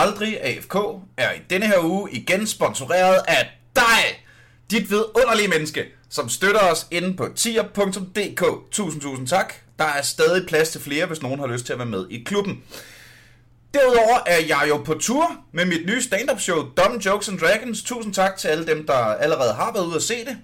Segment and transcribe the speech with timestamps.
[0.00, 0.74] Aldrig AFK
[1.16, 4.24] er i denne her uge igen sponsoreret af dig,
[4.70, 8.70] dit vidunderlige menneske, som støtter os inde på tier.dk.
[8.70, 9.54] Tusind, tusind tak.
[9.78, 12.22] Der er stadig plads til flere, hvis nogen har lyst til at være med i
[12.22, 12.62] klubben.
[13.74, 17.82] Derudover er jeg jo på tur med mit nye stand-up show, Dumb Jokes and Dragons.
[17.82, 20.36] Tusind tak til alle dem, der allerede har været ude at se det.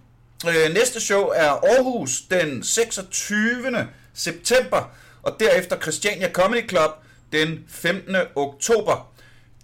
[0.49, 3.89] Øh, næste show er Aarhus den 26.
[4.15, 4.91] september,
[5.23, 6.91] og derefter Christiania Comedy Club
[7.33, 8.17] den 15.
[8.35, 9.14] oktober.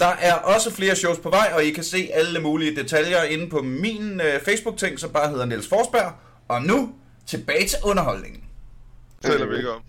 [0.00, 3.50] Der er også flere shows på vej, og I kan se alle mulige detaljer inde
[3.50, 6.12] på min øh, Facebook-ting, som bare hedder Niels Forsberg.
[6.48, 6.94] Og nu
[7.26, 8.44] tilbage til underholdningen.
[9.22, 9.82] Taler vi ikke om.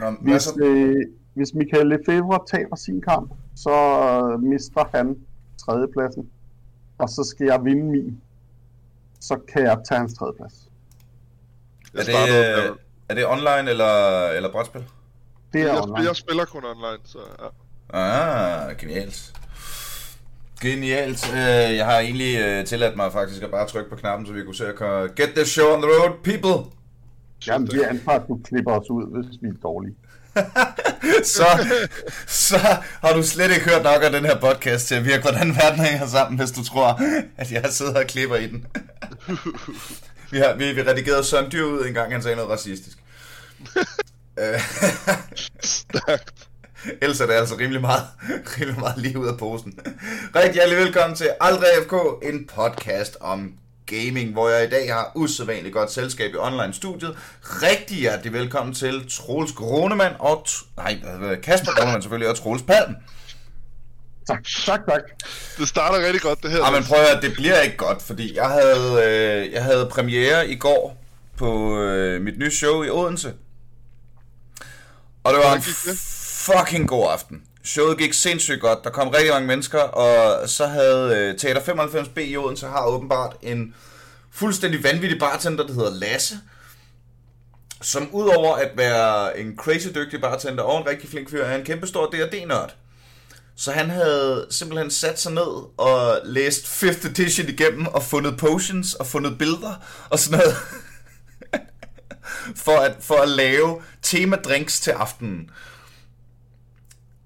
[0.00, 0.54] Nå, Hvis, så?
[0.62, 0.96] øh,
[1.34, 3.70] hvis Michael Lefebvre taber sin kamp, så
[4.32, 5.16] øh, mister han
[5.64, 6.30] tredjepladsen.
[6.98, 8.20] Og så skal jeg vinde min.
[9.20, 10.54] Så kan jeg tage hans tredjeplads.
[11.94, 12.76] Jeg, Er det, øh,
[13.08, 14.84] er det online eller, eller brætspil?
[15.52, 16.06] Det er jeg, online.
[16.06, 17.46] jeg spiller kun online, så ja.
[17.92, 19.32] Ah, genialt.
[20.62, 21.30] Genialt.
[21.32, 24.42] Øh, Jeg har egentlig øh, tilladt mig faktisk at bare trykke på knappen, så vi
[24.44, 26.70] kunne se at komme- get this show on the road, people.
[27.46, 29.94] Jamen, vi antager, at du klipper os ud, hvis vi er dårlige.
[31.36, 31.46] så,
[32.26, 32.58] så
[33.02, 35.84] har du slet ikke hørt nok af den her podcast til at virke, hvordan verden
[35.84, 37.00] hænger sammen, hvis du tror,
[37.36, 38.66] at jeg sidder og klipper i den.
[40.32, 42.98] vi, har, vi, vi redigerede Søren Dyr ud, en gang han sagde noget racistisk.
[44.38, 44.60] Øh,
[45.62, 46.48] Stærkt.
[47.00, 48.02] Ellers er det altså rimelig meget,
[48.58, 49.78] rimelig meget lige ud af posen.
[50.36, 53.52] Rigtig hjertelig velkommen til Aldrig FK, en podcast om
[53.86, 57.16] gaming, hvor jeg i dag har usædvanligt godt selskab i online-studiet.
[57.42, 60.44] Rigtig hjertelig velkommen til Troels Gronemann og...
[60.48, 61.00] T- nej,
[61.40, 62.94] Kasper Gronemann selvfølgelig, og Troels Palm.
[64.26, 65.02] Tak, tak, tak.
[65.58, 66.58] Det starter rigtig godt, det her.
[66.58, 70.48] Ja, men prøv at det bliver ikke godt, fordi jeg havde, øh, jeg havde premiere
[70.48, 71.04] i går
[71.36, 73.32] på øh, mit nye show i Odense.
[75.24, 75.62] Og det var en?
[76.42, 77.42] Fucking god aften.
[77.64, 78.84] Showet gik sindssygt godt.
[78.84, 83.36] Der kom rigtig mange mennesker, og så havde øh, Teater 95B i Odense har åbenbart
[83.42, 83.74] en
[84.32, 86.34] fuldstændig vanvittig bartender, der hedder Lasse.
[87.82, 91.64] Som udover at være en crazy dygtig bartender og en rigtig flink fyr, er en
[91.64, 92.74] kæmpestor D&D-nørd.
[93.56, 98.94] Så han havde simpelthen sat sig ned og læst 5th edition igennem og fundet potions
[98.94, 99.74] og fundet billeder
[100.10, 100.56] og sådan noget.
[102.64, 105.50] for, at, for at lave temadrinks til aftenen.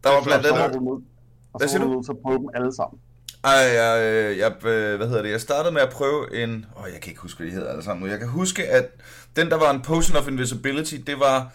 [0.07, 0.79] Der var blandt Og så var andet...
[0.79, 1.05] du nødt-
[1.53, 2.05] og Hvad så siger var du?
[2.13, 3.01] at prøve dem alle sammen.
[3.45, 6.85] Ej, jeg, øh, jeg, øh, hvad hedder det, jeg startede med at prøve en, åh,
[6.93, 8.11] jeg kan ikke huske, hvad de hedder alle sammen nu.
[8.11, 8.87] Jeg kan huske, at
[9.37, 11.53] den, der var en Potion of Invisibility, det var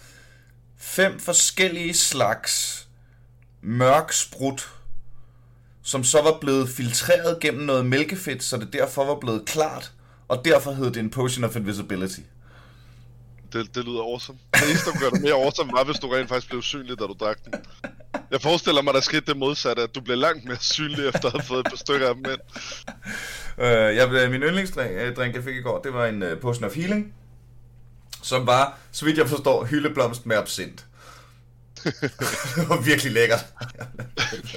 [0.78, 2.88] fem forskellige slags
[3.62, 4.70] mørk sprut,
[5.84, 9.92] som så var blevet filtreret gennem noget mælkefedt, så det derfor var blevet klart,
[10.28, 12.20] og derfor hed det en Potion of Invisibility.
[13.54, 14.38] Det, det lyder awesome.
[14.54, 17.04] Det eneste, der gør det mere awesome, var, hvis du rent faktisk blev synlig, da
[17.06, 17.54] du drak den.
[18.32, 21.32] Jeg forestiller mig, der skete det modsatte, at du blev langt mere synlig, efter at
[21.32, 22.40] have fået et par stykker af dem ind.
[23.58, 26.64] Øh, jeg, blev- min yndlingsdrink, øh, jeg fik i går, det var en uh, Potion
[26.66, 27.14] of Healing,
[28.24, 30.86] som var, så vidt jeg forstår, hyldeblomst med absint.
[32.56, 33.46] det var virkelig lækkert.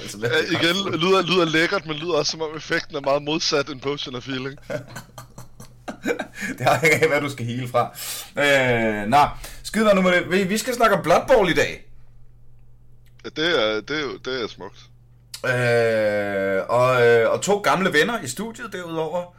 [0.01, 3.69] Altså, Ja, igen, lyder, lyder lækkert, men lyder også som om effekten er meget modsat
[3.69, 4.59] en potion of healing.
[6.57, 7.91] det har ikke af, hvad du skal hele fra.
[9.01, 9.27] Øh, nå,
[9.63, 10.31] skid være nu med det.
[10.31, 11.85] Vi, vi skal snakke om Blood Bowl i dag.
[13.25, 14.79] Ja, det er, det er det er smukt.
[15.45, 19.35] Øh, og, øh, og to gamle venner i studiet derudover.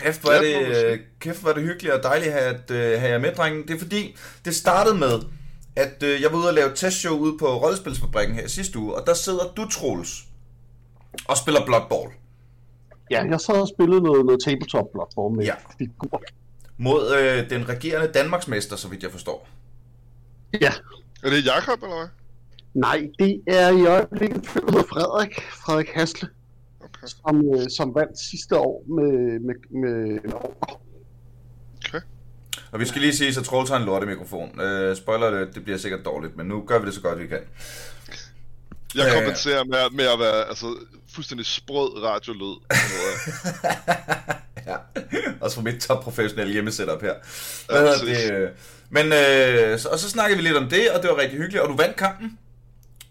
[0.00, 2.70] Kæft, hvor er det, øh, kæft, hvor er det hyggeligt og dejligt at have, at,
[2.70, 3.62] øh, have jer med, drengen.
[3.68, 5.20] Det er fordi, det startede med,
[5.76, 9.06] at øh, jeg var ude og lave testshow ude på Rådspilsfabrikken her sidste uge, og
[9.06, 10.24] der sidder du, Troels,
[11.28, 12.12] og spiller Blood Bowl
[13.10, 15.54] Ja, jeg sad og spillede noget, noget tabletop blockform med Ja.
[15.78, 16.22] figurer.
[16.78, 19.48] mod øh, den regerende Danmarksmester, så vidt jeg forstår.
[20.60, 20.72] Ja.
[21.22, 22.08] Er det Jakob eller hvad?
[22.74, 26.28] Nej, det er i øjeblikket hedder Frederik, Frederik Hasle,
[26.80, 27.06] Okay.
[27.06, 30.82] som, øh, som vandt sidste år med, med, med en år.
[31.88, 32.00] okay.
[32.72, 34.60] Og vi skal lige sige, så Troels har en lortemikrofon.
[34.60, 37.26] Øh, spoiler det, det bliver sikkert dårligt, men nu gør vi det så godt vi
[37.26, 37.40] kan.
[38.94, 39.12] Jeg Øh.
[39.14, 40.66] kompenserer med, at- med at være altså,
[41.14, 42.54] fuldstændig sprød radiolyd.
[44.66, 44.76] ja,
[45.40, 47.14] også fra mit top professionelle hjemmesetup her.
[47.70, 48.50] Hvad Ja, det?
[48.90, 51.62] Men, øh, så, og så snakkede vi lidt om det, og det var rigtig hyggeligt,
[51.62, 52.38] og du vandt kampen.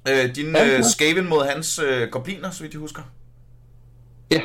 [0.10, 0.84] Øh, din øh.
[0.84, 3.02] Skaven mod hans øh, gobliner, så vidt jeg husker.
[4.32, 4.42] Ja,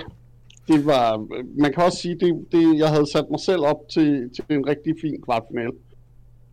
[0.69, 1.27] det var,
[1.59, 4.67] man kan også sige, det, det, jeg havde sat mig selv op til, til en
[4.69, 5.73] rigtig fin kvartfinale.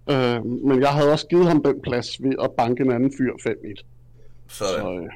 [0.10, 3.34] Øh, men jeg havde også givet ham den plads ved at banke en anden fyr
[3.34, 3.84] 5-1.
[4.48, 4.82] Sådan.
[4.82, 5.10] Så, øh,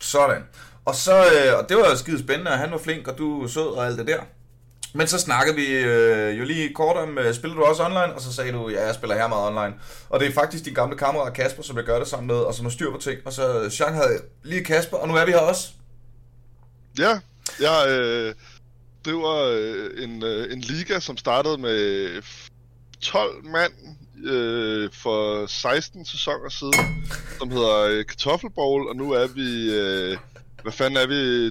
[0.00, 0.42] Sådan.
[0.84, 3.76] Og så, øh, og det var skide spændende, og han var flink, og du sød
[3.76, 4.20] og alt det der.
[4.94, 8.14] Men så snakkede vi øh, jo lige kort om, øh, spiller du også online?
[8.14, 9.74] Og så sagde du, ja, jeg spiller her meget online.
[10.08, 12.54] Og det er faktisk din gamle kammerat Kasper, som jeg gør det sammen med, og
[12.54, 13.20] som har styr på ting.
[13.24, 15.68] Og så Jean havde lige Kasper, og nu er vi her også.
[16.98, 17.18] Ja,
[17.60, 18.34] jeg øh,
[19.04, 22.22] driver øh, en, øh, en liga, som startede med
[23.00, 23.72] 12 mand
[24.24, 27.04] øh, for 16 sæsoner siden,
[27.38, 29.74] som hedder øh, Kartoffelbowl, og nu er vi...
[29.74, 30.18] Øh,
[30.62, 31.50] hvad fanden er vi?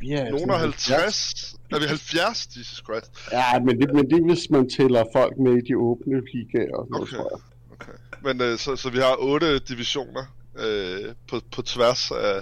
[0.00, 1.53] Vi er Nogen af 50?
[1.72, 2.48] Er vi 70?
[2.58, 3.10] Jesus Christ.
[3.32, 6.76] Ja, men det, men det er, hvis man tæller folk med i de åbne ligaer.
[6.76, 7.16] og sådan noget, Okay.
[7.16, 7.40] tror jeg.
[7.80, 7.92] Okay.
[8.22, 10.24] Men øh, så, så vi har otte divisioner
[10.58, 12.36] øh, på, på tværs af,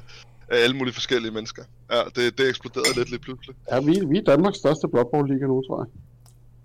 [0.49, 1.63] af alle mulige forskellige mennesker.
[1.93, 3.57] Ja, det, det eksploderede lidt lige pludselig.
[3.73, 5.89] Ja, vi, vi er Danmarks største Bowl liga nu, tror jeg.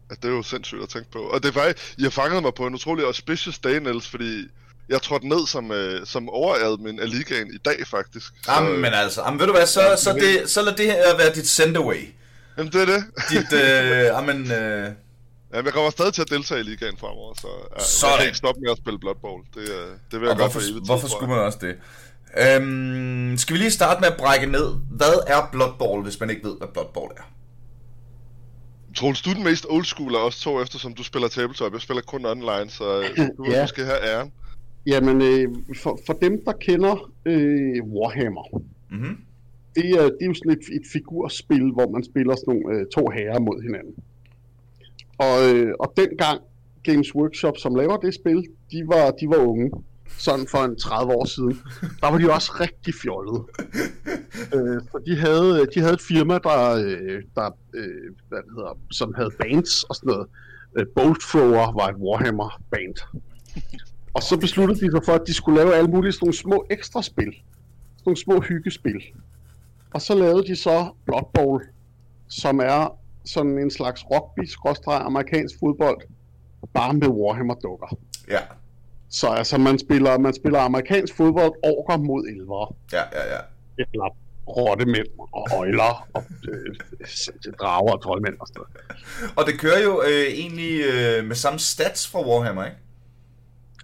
[0.10, 1.20] Ja, det er jo sindssygt at tænke på.
[1.20, 4.48] Og det er faktisk, I har fanget mig på en utrolig auspicious day, Niels, fordi
[4.90, 8.26] jeg trådte ned som, øh, som overadmin af ligaen i dag, faktisk.
[8.44, 11.18] Så, Jamen, men altså, jamen, ved du hvad, så, så, det, så lad det her
[11.18, 12.06] være dit send-away.
[12.58, 13.04] Jamen, det er det.
[13.30, 14.92] Dit, øh, jamen, øh,
[15.54, 18.12] Jamen, jeg kommer stadig til at deltage i ligaen fremover, så ja, Sådan.
[18.12, 19.44] jeg kan ikke stoppe med at spille Blood Bowl.
[19.56, 20.76] Det, øh, det vil jeg og for hvorfor, evigt.
[20.76, 21.76] tid, hvorfor skulle man også det?
[22.44, 26.30] Øhm, skal vi lige starte med at brække ned, hvad er Blood Bowl, hvis man
[26.30, 27.22] ikke ved, hvad Blood Bowl er?
[28.96, 31.74] Troels, du er den mest old school af os to, eftersom du spiller tabletop.
[31.74, 33.62] Jeg spiller kun online, så øh, du Ja.
[33.62, 34.32] måske have æren.
[34.88, 35.48] Jamen, øh,
[35.84, 38.62] for, for dem, der kender øh, Warhammer,
[38.92, 39.18] Mm-hmm
[39.78, 42.86] det er, det er jo sådan et, et figurspil, hvor man spiller sådan nogle, øh,
[42.96, 43.96] to herrer mod hinanden.
[45.18, 46.40] Og, øh, og dengang
[46.84, 49.72] Games Workshop, som laver det spil, de var, de var unge,
[50.18, 51.60] sådan for en 30 år siden,
[52.02, 53.42] der var de også rigtig fjollede.
[54.56, 58.78] øh, for de havde, de havde et firma, der, øh, der øh, hvad det hedder,
[58.92, 60.28] som havde bands og sådan noget.
[60.78, 62.98] Øh, Bolt Thrower var et Warhammer-band.
[64.14, 66.66] Og så besluttede de sig for, at de skulle lave alle mulige sådan nogle små
[66.70, 67.32] ekstra spil.
[67.34, 69.02] Sådan nogle små hyggespil.
[69.94, 71.64] Og så lavede de så Blood Bowl,
[72.30, 76.02] som er sådan en slags rugby-amerikansk fodbold,
[76.74, 77.98] bare med Warhammer-dukker.
[78.30, 78.40] Ja,
[79.10, 83.40] Så altså, man spiller, man spiller amerikansk fodbold orker mod elvere, ja, ja, ja.
[83.94, 84.16] eller
[84.48, 86.76] rottemænd og øjler og øh,
[87.60, 88.64] drager og troldmænd og sådan.
[89.36, 92.78] Og det kører jo øh, egentlig øh, med samme stats fra Warhammer, ikke?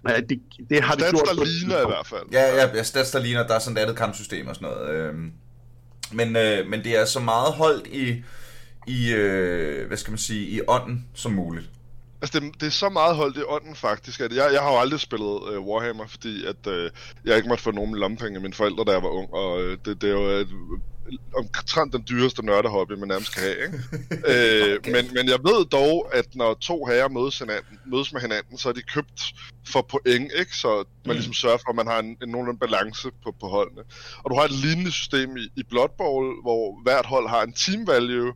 [0.08, 0.40] Ja, det,
[0.70, 1.28] det har Stats, gjort.
[1.28, 2.22] der på et ligner i hvert fald.
[2.32, 4.90] Ja, ja, ja stats der ligner, der er sådan et andet kampsystem og sådan noget.
[4.90, 5.32] øhm.
[6.14, 8.24] Men, øh, men det er så meget holdt i,
[8.86, 11.70] i øh, hvad skal man sige, i ånden som muligt.
[12.24, 14.78] Altså, det, det er så meget holdt i ånden, faktisk, at jeg, jeg har jo
[14.78, 16.90] aldrig spillet øh, Warhammer, fordi at øh,
[17.24, 19.78] jeg ikke måtte få nogen lommepenge af mine forældre, da jeg var ung, og øh,
[19.84, 20.48] det, det er jo et,
[21.36, 23.78] omtrent den dyreste nørdehobby, man nærmest kan have, ikke?
[24.30, 24.92] øh, Okay.
[24.92, 28.68] men, men jeg ved dog, at når to herrer mødes, hinanden, mødes med hinanden, så
[28.68, 29.22] er de købt
[29.66, 30.56] for point, ikke?
[30.56, 31.10] Så man Mm.
[31.12, 33.82] ligesom sørger for, at man har en, en nogenlunde balance på, på holdene.
[34.22, 37.52] Og du har et lignende system i, i Blood Bowl, hvor hvert hold har en
[37.52, 38.32] team value,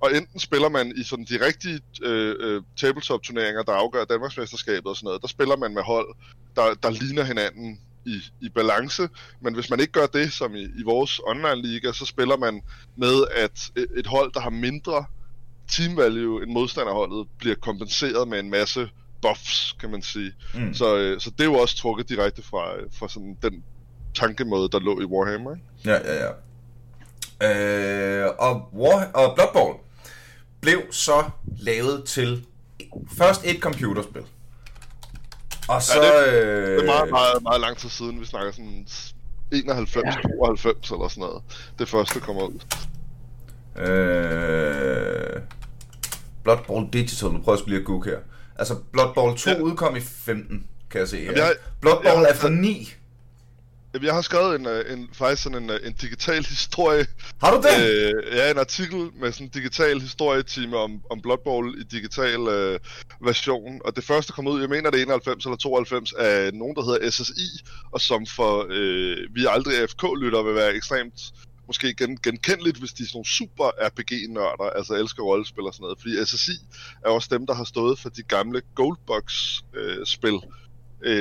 [0.00, 4.96] og enten spiller man i sådan de rigtige øh, øh, tabletop-turneringer, der afgør Danmarksmesterskabet og
[4.96, 6.14] sådan noget, der spiller man med hold,
[6.56, 9.08] der, der ligner hinanden i, i balance,
[9.40, 12.62] men hvis man ikke gør det, som i, i vores online-liga, så spiller man
[12.96, 15.04] med, at et, hold, der har mindre
[15.72, 18.88] team value end modstanderholdet, bliver kompenseret med en masse
[19.22, 20.32] buffs, kan man sige.
[20.54, 20.74] Mm.
[20.74, 23.64] Så, øh, så det er jo også trukket direkte fra, øh, fra sådan den
[24.14, 25.54] tankemåde, der lå i Warhammer.
[25.54, 25.66] Ikke?
[25.84, 26.32] Ja, ja, ja.
[27.42, 29.76] Øh, og, War, og Blood Bowl
[30.60, 31.24] blev så
[31.58, 32.46] lavet til
[33.18, 34.22] først et computerspil.
[35.68, 35.92] Og så...
[36.02, 38.86] det- øh, Det er meget, meget, meget lang tid siden, vi snakker sådan
[39.52, 40.10] 91, Ja.
[40.38, 41.42] 92 eller sådan noget.
[41.78, 42.58] Det første kommer ud.
[43.76, 45.40] Øh,
[46.44, 48.18] Blood Bowl Digital, nu prøver jeg lige at google her.
[48.58, 49.58] Altså, Blood Bowl 2 Ja.
[49.60, 51.16] udkom i 15, kan jeg se.
[51.16, 52.94] Jamen, jeg- Blood Bowl jeg- er fra 9.
[54.02, 57.06] Jeg har skrevet en, øh, en, faktisk sådan en, øh, en digital historie.
[57.42, 57.90] Har du det?
[57.90, 62.40] Øh, ja, en artikel med sådan en digital historietime om, om Blood Bowl i digital
[62.48, 62.78] øh,
[63.20, 63.80] version.
[63.84, 66.84] Og det første kom ud, jeg mener det er 91 eller 92, af nogen, der
[66.84, 67.48] hedder SSI,
[67.92, 71.32] og som for øh, vi aldrig AFK-lytter vil være ekstremt
[71.66, 75.82] måske gen, genkendeligt, hvis de er sådan nogle super RPG-nørder, altså elsker rollespil og sådan
[75.82, 75.98] noget.
[76.00, 76.56] Fordi SSI
[77.04, 80.40] er også dem, der har stået for de gamle Goldbox-spil, øh,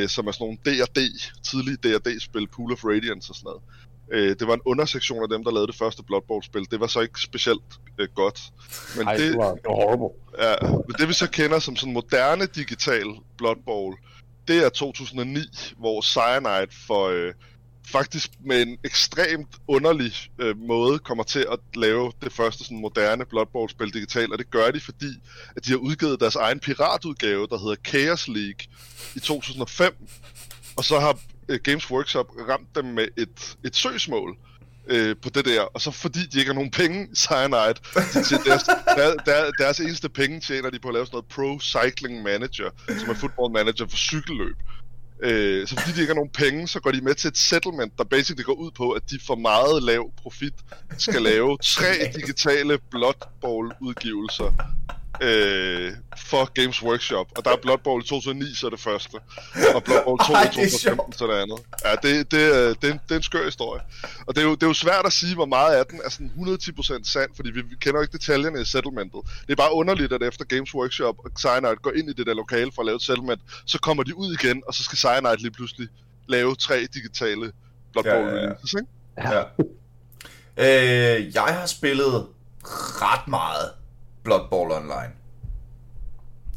[0.09, 0.99] som er sådan nogle D&D,
[1.43, 3.61] tidlige D&D-spil, Pool of Radiance og sådan noget.
[4.11, 6.67] Øh, det var en undersektion af dem, der lavede det første Blood Bowl-spil.
[6.71, 7.63] Det var så ikke specielt
[7.99, 8.41] øh, godt.
[8.97, 10.13] Men Ej, det var, det var horrible.
[10.39, 13.05] Ja, men det vi så kender som sådan moderne digital
[13.37, 13.95] Blood Bowl,
[14.47, 15.39] det er 2009,
[15.77, 17.33] hvor Cyanide for øh,
[17.89, 23.25] faktisk med en ekstremt underlig øh, måde kommer til at lave det første sådan moderne
[23.25, 25.13] Blood Bowl spil digitalt, og det gør de fordi,
[25.55, 28.65] at de har udgivet deres egen piratudgave, der hedder Chaos League
[29.15, 29.93] i 2005,
[30.77, 31.19] og så har
[31.49, 34.37] øh, Games Workshop ramt dem med et, et søgsmål,
[34.89, 37.79] øh, på det der, og så fordi de ikke har nogen penge, Cyanide,
[38.29, 38.63] de deres,
[38.97, 42.69] der, der, deres eneste penge tjener de på at lave sådan noget Pro Cycling Manager,
[42.99, 44.55] som er football manager for cykelløb.
[45.23, 47.97] Øh, så fordi de ikke har nogen penge, så går de med til et settlement,
[47.97, 50.53] der basically går ud på, at de for meget lav profit
[50.97, 54.53] skal lave tre digitale Blood Bowl udgivelser
[55.21, 57.27] øh, for Games Workshop.
[57.37, 59.15] Og der er Blood Bowl 2009, så er det første.
[59.75, 61.59] Og Blood Bowl 2 Ej, i det er 2015, så er det andet.
[61.85, 63.81] Ja, det, det, er- det, er en, det er en skør historie.
[64.27, 66.09] Og det er, jo, det er jo svært at sige, hvor meget af den er
[66.09, 69.21] sådan 110% sand, fordi vi, vi kender jo ikke detaljerne i settlementet.
[69.47, 72.33] Det er bare underligt, at efter Games Workshop og Cyanide går ind i det der
[72.33, 75.37] lokale for at lave et settlement, så kommer de ud igen, og så skal Cyanide
[75.41, 75.87] lige pludselig
[76.27, 77.51] lave tre digitale
[77.91, 78.41] Blood Ja, Bowl ja, ja.
[78.41, 78.87] releases, ikke?
[80.57, 81.17] Ja.
[81.17, 82.27] Øh, jeg har spillet
[83.01, 83.71] ret meget
[84.29, 85.11] Blood Bowl online.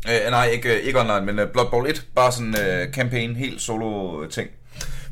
[0.09, 2.07] Øh, nej, ikke, ikke online, men uh, Blood Bowl 1.
[2.15, 4.51] Bare sådan uh, campaign, helt solo ting.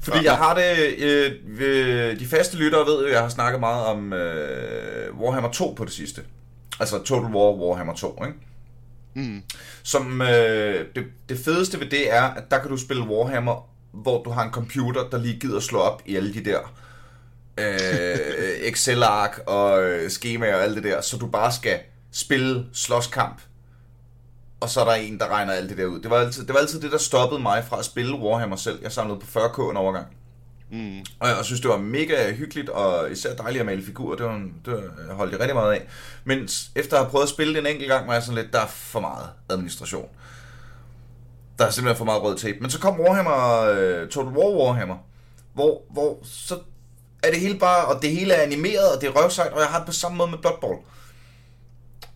[0.02, 0.24] Fordi Ja.
[0.24, 0.94] jeg har det...
[0.98, 5.74] Øh, øh, de faste lyttere ved jo, jeg har snakket meget om øh, Warhammer 2
[5.76, 6.22] på det sidste.
[6.80, 8.38] Altså Total War Warhammer 2, ikke?
[9.14, 9.42] Mm.
[9.82, 14.22] Som øh, det, det fedeste ved det er, at der kan du spille Warhammer, hvor
[14.22, 16.58] du har en computer, der lige gider slå op i alle de der
[17.58, 21.78] øh, Excel-ark og øh, skemaer og alt det der, så du bare skal
[22.12, 23.40] spille slåskamp,
[24.60, 26.00] og så er der en, der regner alt det der ud.
[26.00, 28.78] Det var altid det, var altid det der stoppede mig fra at spille Warhammer selv.
[28.82, 30.06] Jeg samlede på 40k en overgang.
[30.72, 30.98] Mm.
[31.20, 34.16] Og jeg synes, det var mega hyggeligt, og især dejligt at male figurer.
[34.16, 35.86] Det, var, en- det var, holdt jeg rigtig meget af.
[36.24, 38.52] Men efter at have prøvet at spille det en enkelt gang, var jeg sådan lidt,
[38.52, 40.08] der er for meget administration.
[41.58, 42.58] Der er simpelthen for meget rød tape.
[42.60, 44.96] Men så kom Warhammer, øh, Total War Warhammer,
[45.54, 46.58] hvor, hvor så
[47.22, 49.68] er det hele bare, og det hele er animeret, og det er røvsejt, og jeg
[49.68, 50.76] har det på samme måde med Blood Bowl.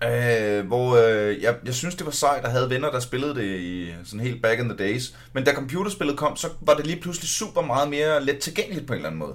[0.02, 3.60] Øh, hvor øh, jeg, jeg synes, det var sejt, at have venner, der spillede det
[3.60, 5.14] i sådan helt back in the days.
[5.32, 8.92] Men da computerspillet kom, så var det lige pludselig super meget mere let tilgængeligt på
[8.92, 9.34] en eller anden måde.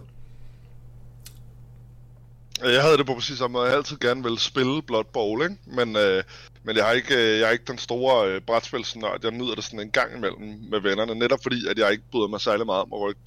[2.63, 3.63] Jeg havde det på præcis samme måde.
[3.63, 5.55] Jeg har altid gerne vil spille Blood Bowl, ikke?
[5.65, 6.23] Men, øh,
[6.63, 9.19] men jeg, har ikke, øh, jeg er ikke den store øh, brætspilsnørd.
[9.23, 12.27] Jeg nyder det sådan en gang imellem med vennerne, netop fordi, at jeg ikke bryder
[12.27, 13.21] mig særlig meget om at rykke.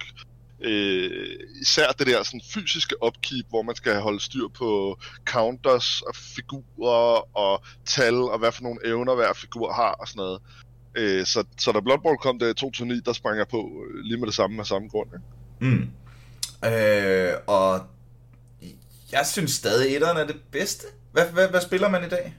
[0.63, 6.15] Øh, især det der sådan, fysiske upkeep, hvor man skal holde styr på counters og
[6.15, 10.39] figurer og tal, og hvad for nogle evner hver figur har og sådan noget.
[10.95, 13.99] Øh, så, så da Blood Bowl kom der i 2009, der sprang jeg på øh,
[14.03, 15.09] lige med det samme af samme grund.
[15.13, 15.75] Ikke?
[15.75, 15.89] Mm.
[16.69, 17.81] Øh, og
[19.11, 20.87] jeg synes stadig, etteren er det bedste.
[21.11, 22.35] Hvad, hvad, hvad spiller man i dag?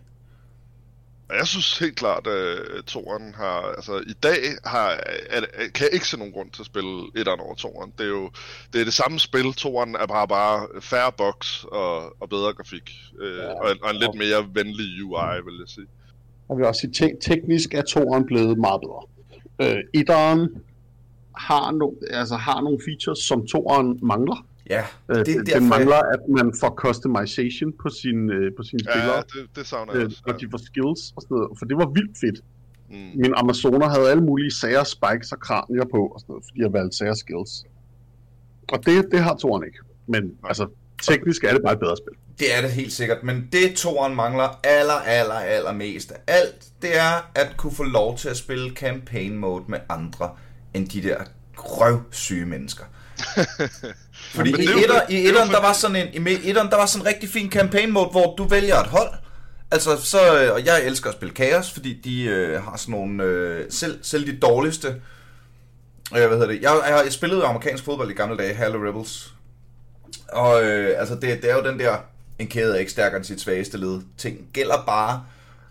[1.31, 3.61] Jeg synes helt klart, at toeren har...
[3.61, 5.01] Altså, i dag har,
[5.75, 7.93] kan jeg ikke se nogen grund til at spille etteren over toeren.
[7.99, 8.31] Det er jo
[8.73, 9.53] det, er det samme spil.
[9.53, 12.91] Toeren er bare, bare færre box og, og bedre grafik.
[13.21, 13.53] Øh, Ja.
[13.63, 15.87] og, en, og en lidt mere venlig UI, vil jeg sige.
[16.49, 19.03] Jeg vil også sige, te- teknisk er toeren blevet meget bedre.
[19.77, 20.49] Øh, etteren
[21.37, 24.47] har, no, altså, har nogle features, som toeren mangler.
[24.71, 28.81] Ja, Øh, det, det, det mangler, at man får customization på, sin, øh, på sine
[28.87, 30.23] Ja, spillere, det, det savner jeg øh, også.
[30.27, 31.59] når de får skills og sådan noget.
[31.59, 32.41] For det var vildt fedt.
[32.91, 32.97] Mm.
[33.23, 36.73] Min Amazoner havde alle mulige sager, spikes og kranier på, og sådan noget, fordi jeg
[36.73, 37.53] valgte sager skills.
[38.73, 39.79] Og det, det har toeren ikke.
[40.07, 40.67] Men altså,
[41.03, 42.15] teknisk er det bare et bedre spil.
[42.39, 46.65] Det er det helt sikkert, men det toren mangler aller, aller, aller mest af alt,
[46.83, 50.31] det er at kunne få lov til at spille campaign mode med andre
[50.75, 51.17] end de der
[51.57, 52.85] røvsyge mennesker.
[54.35, 56.71] Fordi Men i, det er etter, i er etteren, der var sådan en, i etteren,
[56.71, 59.09] der var sådan en rigtig fin campaign mode, hvor du vælger et hold.
[59.71, 63.23] Altså, så, øh, og jeg elsker at spille Chaos, fordi de øh, har sådan nogle,
[63.25, 64.89] øh, selv, selv de dårligste,
[66.17, 69.35] øh, hvad hedder det, jeg, jeg, jeg spillede amerikansk fodbold i gamle dage, Halle Rebels,
[70.29, 71.97] og øh, altså, det, det er jo den der,
[72.39, 75.25] en kæde er ikke stærkere end sit svageste led, ting gælder bare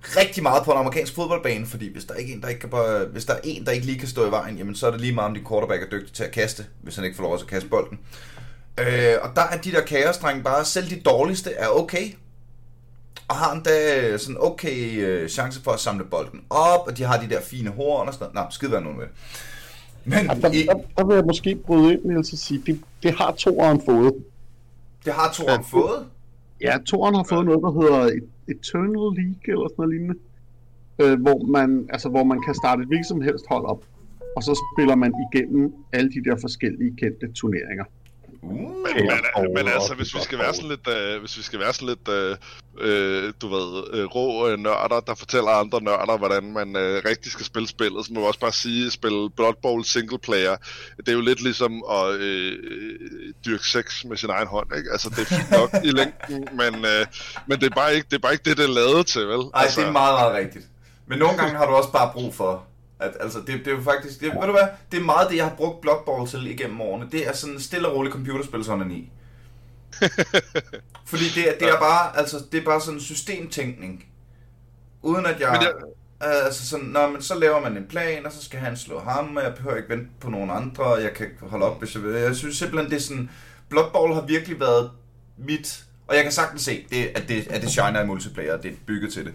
[0.03, 2.69] rigtig meget på en amerikansk fodboldbane, fordi hvis der, ikke er en, der ikke kan
[2.69, 4.91] bare, hvis der er en, der ikke lige kan stå i vejen, jamen så er
[4.91, 7.23] det lige meget, om din quarterback er dygtig til at kaste, hvis han ikke får
[7.23, 7.99] lov at kaste bolden.
[7.99, 8.32] Øh,
[9.23, 12.05] og der er de der kaosdrenge bare, selv de dårligste er okay.
[13.27, 17.21] Og har endda sådan okay øh, chance for at samle bolden op, og de har
[17.21, 18.47] de der fine horn og sådan noget.
[18.47, 19.13] Nå, skide være nogen med det.
[20.05, 23.13] Men Der, i, der, der vil jeg måske bryde ind, Niels, og sige, det, det
[23.13, 24.13] har toeren fået.
[25.05, 26.05] det har Toren fået.
[26.61, 30.15] Ja, toeren har fået noget, der hedder Et- Eternal League eller sådan noget lignende.
[30.99, 33.81] Øh, hvor, man, altså, hvor man kan starte et hvilket som helst hold op,
[34.35, 37.85] og så spiller man igennem alle de der forskellige kendte turneringer.
[38.43, 41.59] Uh, Men, men, men altså, hvis vi skal være sådan lidt, øh, hvis vi skal
[41.59, 42.37] være sådan lidt, øh,
[42.79, 47.31] øh, du ved, øh, rå øh, nørder, der fortæller andre nørder, hvordan man øh, rigtig
[47.31, 50.55] skal spille spillet, så må vi også bare sige, at spille Blood Bowl single player,
[50.97, 52.53] det er jo lidt ligesom at øh,
[53.45, 54.91] dyrke sex med sin egen hånd, ikke?
[54.91, 57.05] Altså, det er fint nok i længden, men, øh,
[57.47, 59.39] men det er bare ikke det, er bare ikke det, det er lavet til, vel?
[59.39, 60.65] Ej, altså, det er meget, meget rigtigt.
[61.07, 62.63] Men nogle gange har du også bare brug for,
[63.03, 65.37] at altså, det, det er jo faktisk, det, ved du hvad, det er meget det,
[65.37, 67.07] jeg har brugt Blood Bowl til igennem årene.
[67.11, 69.11] Det er sådan stille og roligt computerspil sådan i.
[71.05, 74.05] Fordi det, er- det er bare, altså, det er bare sådan en systemtænkning.
[75.01, 75.51] Uden at jeg...
[75.51, 75.71] Men jeg-
[76.45, 79.35] Altså sådan, nå, men så laver man en plan, og så skal han slå ham,
[79.37, 82.03] og jeg behøver ikke vente på nogen andre, og jeg kan holde op, hvis jeg
[82.03, 82.13] vil.
[82.13, 83.29] Jeg synes simpelthen, det er sådan...
[83.69, 84.91] Blood Bowl har virkelig været
[85.37, 85.83] mit...
[86.07, 88.75] Og jeg kan sagtens se, det, at, det, at det shiner i multiplayer, det er
[88.85, 89.33] bygget til det.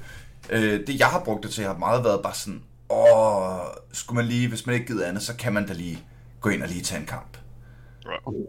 [0.51, 2.63] Øh, det, jeg har brugt det til, har meget været bare sådan...
[2.91, 3.59] Åh,
[3.93, 5.99] skulle man lige, hvis man ikke gider andet, så kan man da lige
[6.41, 7.39] gå ind og lige tage en kamp.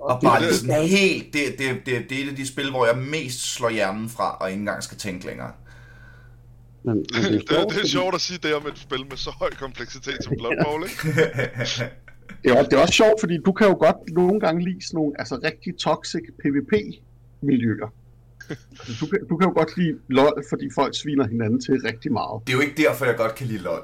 [0.02, 1.34] Og bare lige sådan helt...
[1.34, 4.38] Det, det, det, det er et af de spil, hvor jeg mest slår hjernen fra,
[4.38, 5.52] og ikke engang skal tænke længere.
[6.84, 9.06] Men, men det, er Det, sjovt, det er sjovt at sige det om et spil
[9.10, 11.22] med så høj kompleksitet som Blood Bowl, ikke?
[12.44, 14.98] Det er, det er også sjovt, fordi du kan jo godt nogle gange lide sådan
[14.98, 17.94] nogle altså, rigtig toxic PvP-miljøer.
[18.50, 22.12] Altså, du, kan, du kan jo godt lide LoL, fordi folk sviner hinanden til rigtig
[22.12, 22.42] meget.
[22.48, 23.84] Det er jo ikke derfor, jeg godt kan lide LoL,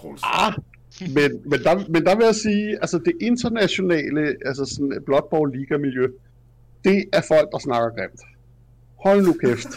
[0.00, 0.20] Troels.
[0.24, 0.52] Ah,
[1.00, 5.56] men, men, der, men der vil jeg sige, altså det internationale, altså sådan Blood Bowl
[5.56, 6.06] Liga-miljø,
[6.84, 8.20] det er folk, der snakker grimt.
[9.04, 9.68] Hold nu kæft.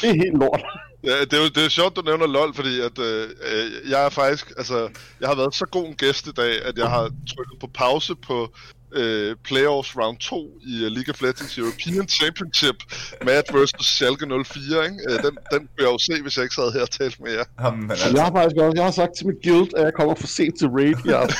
[0.00, 0.62] det er helt lort.
[1.04, 4.04] Ja, det er jo det er sjovt, du nævner LOL, fordi at, øh, øh, jeg
[4.04, 4.88] er faktisk, altså,
[5.20, 8.14] jeg har været så god en gæst i dag, at jeg har trykket på pause
[8.14, 8.54] på
[8.94, 10.36] øh, Playoffs Round 2
[10.66, 12.76] i uh, League of Legends European Championship,
[13.24, 13.86] Mad vs.
[13.86, 14.96] Schalke 04, ikke?
[15.08, 17.32] Øh, den, den kunne jeg jo se, hvis jeg ikke sad her og talte med
[17.32, 17.44] jer.
[17.64, 20.14] Jamen, Jeg altså, har faktisk også, jeg har sagt til mit guild, at jeg kommer
[20.14, 21.36] for sent til raid i aften.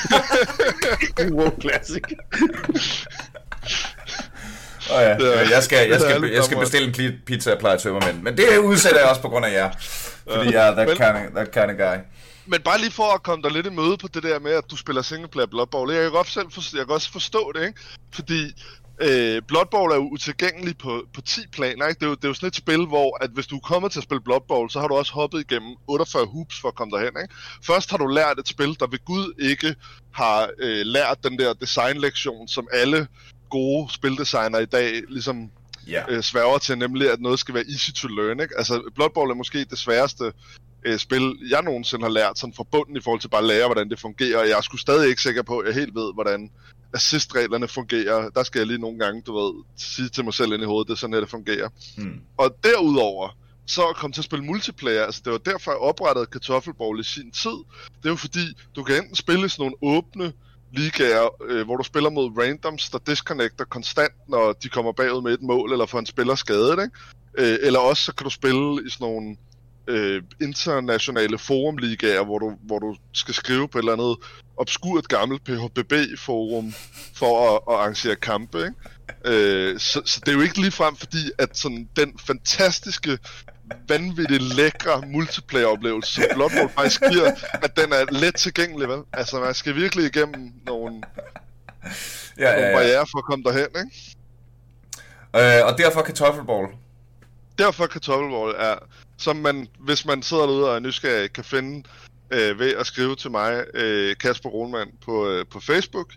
[1.37, 2.03] World Classic.
[4.93, 7.77] oh ja, det er- jeg skal, jeg skal, jeg skal bestille en pizza og pleje
[7.77, 9.71] tømmermænd, men det udsætter jeg også på grund af jer.
[10.35, 11.97] Fordi jeg er that kind of, that kind of guy.
[12.47, 14.63] Men bare lige for at komme dig lidt i møde på det der med, at
[14.71, 15.91] du spiller singleplayer Blood Bowl.
[15.91, 17.79] Jeg kan godt selv forstå, jeg kan også forstå det, ikke?
[18.13, 18.41] Fordi
[19.01, 21.99] øh, Blood Bowl er jo utilgængelig på, på 10 planer, ikke?
[21.99, 23.91] Det er, jo, det er jo sådan et spil, hvor at hvis du er kommet
[23.91, 26.75] til at spille Blood Bowl, så har du også hoppet igennem 48 hoops for at
[26.75, 27.35] komme derhen, ikke?
[27.63, 29.75] Først har du lært et spil, der ved Gud ikke
[30.13, 33.07] har øh, lært den der designlektion, som alle
[33.49, 35.51] gode spildesigner i dag ligesom
[35.87, 36.03] Ja.
[36.09, 38.39] øh, sværger til, nemlig at noget skal være easy to learn.
[38.39, 38.57] Ikke?
[38.57, 40.33] Altså, Blood Bowl er måske det sværeste
[40.85, 43.65] øh, spil, jeg nogensinde har lært sådan fra bunden i forhold til bare at lære,
[43.65, 44.39] hvordan det fungerer.
[44.39, 46.51] Og jeg er sgu stadig ikke sikker på, at jeg helt ved, hvordan
[46.93, 48.29] assist-reglerne fungerer.
[48.29, 50.87] Der skal jeg lige nogle gange, du ved, sige til mig selv ind i hovedet,
[50.87, 51.69] det er sådan, at det fungerer.
[51.97, 52.21] Hmm.
[52.37, 56.25] Og derudover, så at komme til at spille multiplayer, altså det var derfor, jeg oprettede
[56.25, 57.57] Kartoffelbowl i sin tid.
[57.97, 58.45] Det er jo fordi,
[58.75, 60.33] du kan enten spille sådan nogle åbne
[60.73, 65.33] ligaer, øh, hvor du spiller mod randoms, der disconnecter konstant, når de kommer bagud med
[65.33, 66.97] et mål, eller får en spiller skadet, ikke?
[67.37, 69.37] Øh, eller også så kan du spille i sådan nogle
[69.87, 74.15] øh, internationale forumligaer, hvor du, hvor du skal skrive på et eller andet
[74.57, 76.73] obskurt gammelt PHBB-forum
[77.15, 78.73] for at, at arrangere kampe, ikke?
[79.25, 83.17] Øh, så, så det er jo ikke ligefrem fordi, at sådan den fantastiske,
[83.87, 89.01] vanvittigt lækre multiplayer-oplevelse, som Blood Bowl faktisk giver, at den er let tilgængelig, vel?
[89.13, 91.01] Altså, man skal virkelig igennem nogle,
[92.37, 92.75] Ja, nogle ja, ja.
[92.75, 95.57] barriere for at komme derhen, ikke?
[95.59, 96.67] Øh, og derfor kartoffelball.
[97.57, 98.75] Derfor Kartoffelbowl er,
[99.17, 101.83] som man, hvis man sidder derude og er nysgerrig, kan finde
[102.31, 106.13] øh, ved at skrive til mig, øh, Kasper Rohlmann, på, øh, på Facebook,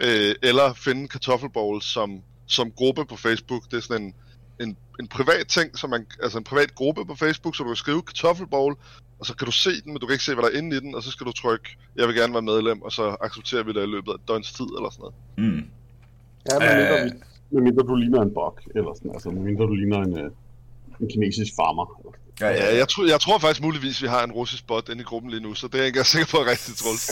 [0.00, 3.70] øh, eller finde Kartoffelbowl som, som gruppe på Facebook.
[3.70, 4.14] Det er sådan en,
[4.60, 7.76] en, en privat ting, som man, altså en privat gruppe på Facebook, så du kan
[7.76, 8.76] skrive Kartoffelbowl,
[9.18, 10.76] og så kan du se den, men du kan ikke se, hvad der er inde
[10.76, 13.62] i den, og så skal du trykke, jeg vil gerne være medlem, og så accepterer
[13.62, 15.14] vi det i løbet af et døgns tid, eller sådan noget.
[15.36, 15.64] Mm.
[16.50, 17.04] Ja, medmindre, Øh.
[17.04, 17.10] vi,
[17.50, 20.30] medmindre du ligner en bok, eller sådan, altså medmindre du ligner en, øh,
[21.00, 21.86] en kinesisk farmer.
[22.00, 22.27] Eller sådan.
[22.40, 25.04] Ja, ja, jeg, tror, jeg tror faktisk muligvis, vi har en russisk bot inde i
[25.04, 27.02] gruppen lige nu, så det er jeg ikke sikker på er rigtigt, Troels.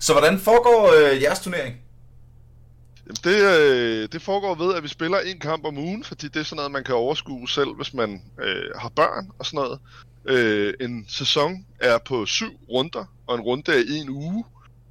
[0.00, 1.76] Så hvordan foregår øh, jeres turnering?
[3.06, 6.36] Jamen, det, øh, det foregår ved, at vi spiller en kamp om ugen, fordi det
[6.40, 9.78] er sådan noget, man kan overskue selv, hvis man øh, har børn og sådan noget.
[10.26, 14.44] Øh, en sæson er på syv runder, og en runde er en uge.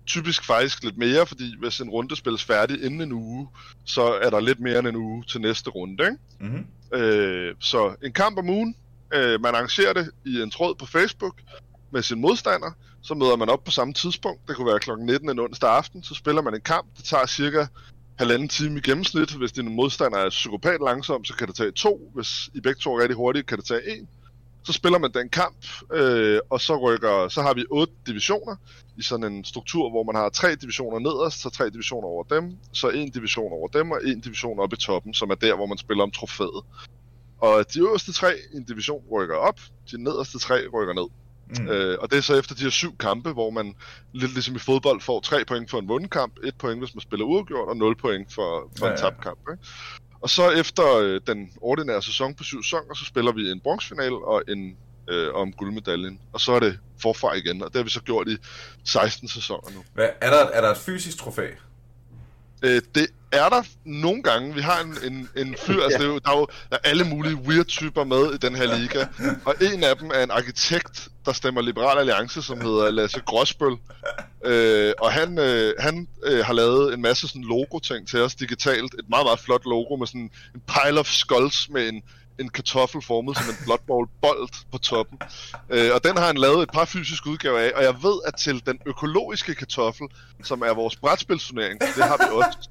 [0.05, 3.47] Typisk faktisk lidt mere, fordi hvis en runde spilles færdig inden en uge,
[3.85, 6.03] så er der lidt mere end en uge til næste runde.
[6.03, 6.17] Ikke?
[6.39, 6.65] Mm-hmm.
[6.93, 8.75] Øh, så en kamp om ugen.
[9.13, 11.41] Øh, man arrangerer det i en tråd på Facebook
[11.91, 12.71] med sin modstander.
[13.01, 14.47] Så møder man op på samme tidspunkt.
[14.47, 14.91] Det kunne være kl.
[14.99, 16.03] 19 en onsdag aften.
[16.03, 16.87] Så spiller man en kamp.
[16.97, 17.65] Det tager cirka
[18.19, 19.33] halvanden time i gennemsnit.
[19.33, 22.11] Hvis din modstander er psykopat langsom, så kan det tage to.
[22.15, 24.07] Hvis I begge to er rigtig hurtige, kan det tage en.
[24.63, 28.55] Så spiller man den kamp, øh, og så rykker, så har vi otte divisioner
[28.97, 32.57] i sådan en struktur, hvor man har tre divisioner nederst, så tre divisioner over dem,
[32.73, 35.65] så en division over dem, og en division oppe i toppen, som er der, hvor
[35.65, 36.63] man spiller om trofæet.
[37.39, 39.59] Og de øverste tre i en division rykker op,
[39.91, 41.09] de nederste tre rykker ned.
[41.59, 41.67] Mm.
[41.67, 43.75] Øh, og det er så efter de her syv kampe, hvor man
[44.13, 47.01] lidt ligesom i fodbold får tre point for en vunden kamp, et point hvis man
[47.01, 49.39] spiller uafgjort, og 0 point for, for Ja, en tabt kamp.
[49.51, 49.63] Ikke?
[50.23, 54.13] Og så efter øh, den ordinære sæson på syv sæsoner, så spiller vi en bronzefinal
[54.13, 54.77] og en
[55.09, 56.19] øh, om guldmedaljen.
[56.33, 58.37] Og så er det forfra igen, og det har vi så gjort i
[58.83, 59.83] 16 sæsoner nu.
[59.93, 61.47] Hvad, er, der, er der et fysisk trofæ?
[62.63, 64.53] Øh, det er der nogle gange.
[64.55, 66.89] Vi har en, en, en fyr, altså det er jo, der er jo der er
[66.89, 69.05] alle mulige weird typer med i den her liga.
[69.45, 73.77] Og en af dem er en arkitekt, der stemmer Liberal Alliance, som hedder Lasse Gråsbøl.
[74.45, 78.93] Øh, og han, øh, han øh, har lavet en masse sådan logo-ting til os digitalt.
[78.99, 80.21] Et meget, meget flot logo med sådan
[80.55, 82.03] en pile of skulls med en,
[82.39, 85.19] en kartoffel formet som en Blood bold på toppen.
[85.69, 88.35] Øh, og den har han lavet et par fysiske udgaver af, og jeg ved, at
[88.35, 90.07] til den økologiske kartoffel,
[90.43, 92.69] som er vores brætspilsturnering, det har vi også,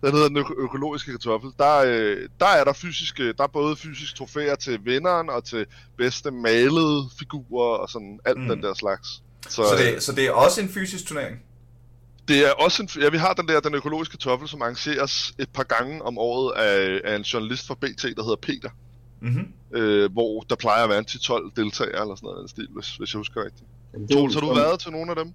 [0.00, 3.76] den hedder den ø- økologiske kartoffel, der, øh, der er der fysiske, der er både
[3.76, 5.66] fysiske trofæer til vinderen og til
[5.98, 8.48] bedste malede figurer og sådan alt Mm.
[8.48, 9.08] den der slags.
[9.48, 11.36] Så, Så det, så det er også en fysisk turnering?
[12.28, 15.48] det er også en, ja, vi har den der, den økologiske kartoffel, som arrangeres et
[15.50, 18.70] par gange om året af, af en journalist fra BT, der hedder Peter.
[19.20, 19.46] Mm-hmm.
[19.78, 22.96] øh, hvor der plejer at være en 10-12 deltagere eller sådan noget den stil, hvis,
[22.96, 23.64] hvis jeg husker rigtigt.
[23.94, 25.32] Jo Troels, har du været til nogle af dem?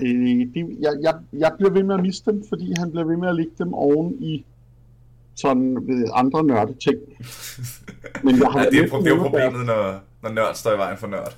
[0.00, 3.16] Øh, de, jeg, jeg, jeg bliver ved med at miste dem, fordi han bliver ved
[3.16, 4.44] med at lægge dem oven i
[5.36, 6.98] sådan øh, andre nørde ting.
[8.24, 10.54] Men jeg har, Ja, det, er, til det er jo deres- problemet, når, når nørd
[10.54, 11.36] står i vejen for nørd.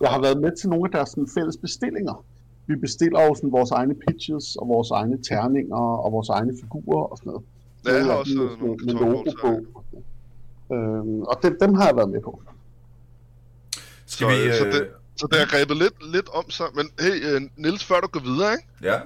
[0.00, 2.24] Jeg har været med til nogle af deres sådan, fælles bestillinger.
[2.66, 7.04] Vi bestiller jo sådan, vores egne pitches, og vores egne terninger, og vores egne figurer
[7.04, 7.44] og sådan noget.
[7.86, 9.77] Ja, jeg har også nogle med logo på.
[10.72, 12.42] Øhm, og dem, dem har jeg været med på.
[14.06, 14.42] Skal Så, vi...
[14.42, 16.66] øh, så Øh, det- Så det har grebet lidt, lidt om sig.
[16.74, 18.64] Men hey, øh, Niels, før du går videre, ikke?
[18.82, 19.00] ja.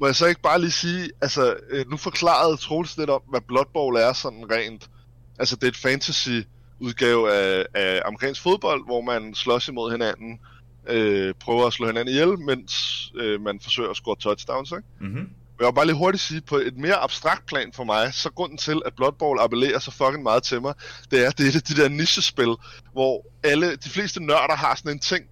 [0.00, 3.40] må jeg så ikke bare lige sige, altså, øh, nu forklarede Troels lidt om, hvad
[3.40, 4.90] Blood Bowl er sådan rent.
[5.38, 10.40] Altså, det er et fantasy-udgave af, af amerikansk fodbold, hvor man slås imod hinanden,
[10.88, 12.72] øh, prøver at slå hinanden ihjel, mens
[13.14, 14.82] øh, man forsøger at score touchdowns, ikke?
[15.00, 15.28] Mm-hmm.
[15.58, 18.58] Jeg vil bare lige hurtigt sige, på et mere abstrakt plan for mig, så grunden
[18.58, 20.74] til, at Blood Bowl appellerer så fucking meget til mig,
[21.10, 22.54] det er, det er de der nichespil,
[22.92, 25.24] hvor alle, de fleste nørder har sådan en ting,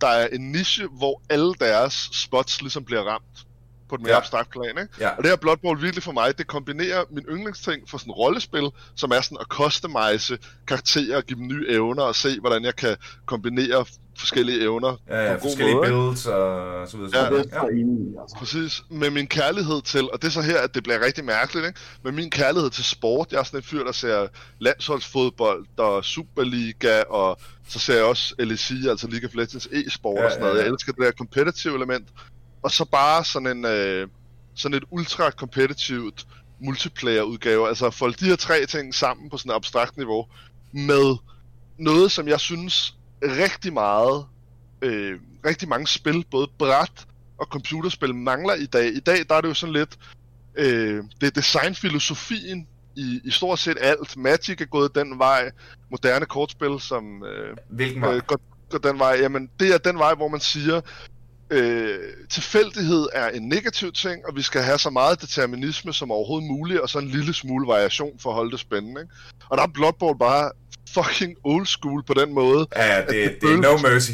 [0.00, 3.46] der er en niche, hvor alle deres spots ligesom bliver ramt
[3.92, 4.14] på et mere Ja.
[4.14, 4.18] ja.
[4.20, 4.88] abstrakt plan, ikke?
[5.00, 5.08] Ja.
[5.08, 8.68] Og det her Blood Bowl virkelig for mig, det kombinerer min yndlingsting for sådan rollespil,
[8.96, 12.96] som er sådan at customize karakterer, give dem nye evner og se, hvordan jeg kan
[13.26, 13.84] kombinere
[14.18, 15.90] forskellige evner Ja, ja, på en god forskellige måde.
[15.90, 17.24] builds og så videre.
[17.24, 17.82] Ja, i,
[18.20, 18.36] altså.
[18.38, 18.82] Præcis.
[18.90, 21.80] Med min kærlighed til, og det er så her, at det bliver rigtig mærkeligt, ikke?
[22.04, 24.26] Med min kærlighed til sport, jeg er sådan en fyr, der ser
[24.60, 30.24] landsholdsfodbold og Superliga, og så ser jeg også LEC, altså League of Legends e-sport Ja,
[30.24, 30.54] og sådan noget.
[30.54, 30.64] ja, ja.
[30.66, 32.08] Jeg elsker det der competitive element.
[32.62, 34.08] Og så bare sådan en, øh,
[34.54, 36.26] sådan et ultra competitivt
[36.60, 37.68] multiplayer udgave.
[37.68, 40.26] Altså at folde de her tre ting sammen på sådan et abstrakt niveau,
[40.72, 41.16] med
[41.78, 44.26] noget, som jeg synes rigtig meget,
[44.82, 47.06] øh, rigtig mange spil, både bræt
[47.38, 48.86] og computerspil mangler i dag.
[48.86, 49.98] I dag der er det jo sådan lidt,
[50.54, 54.16] øh, det er designfilosofien i, i stort set alt.
[54.16, 55.50] Magic er gået den vej,
[55.90, 58.14] moderne kortspil, som øh, Hvilken vej?
[58.14, 60.80] øh, går, går den vej, jamen det er den vej, hvor man siger,
[61.52, 61.98] øh,
[62.30, 66.80] tilfældighed er en negativ ting, og vi skal have så meget determinisme som overhovedet muligt,
[66.80, 69.00] og så en lille smule variation for at holde det spændende.
[69.00, 69.14] Ikke?
[69.48, 70.50] Og der er Blood Bowl bare
[70.94, 72.66] fucking old school på den måde.
[72.76, 74.12] Ja, det, det det er no mercy.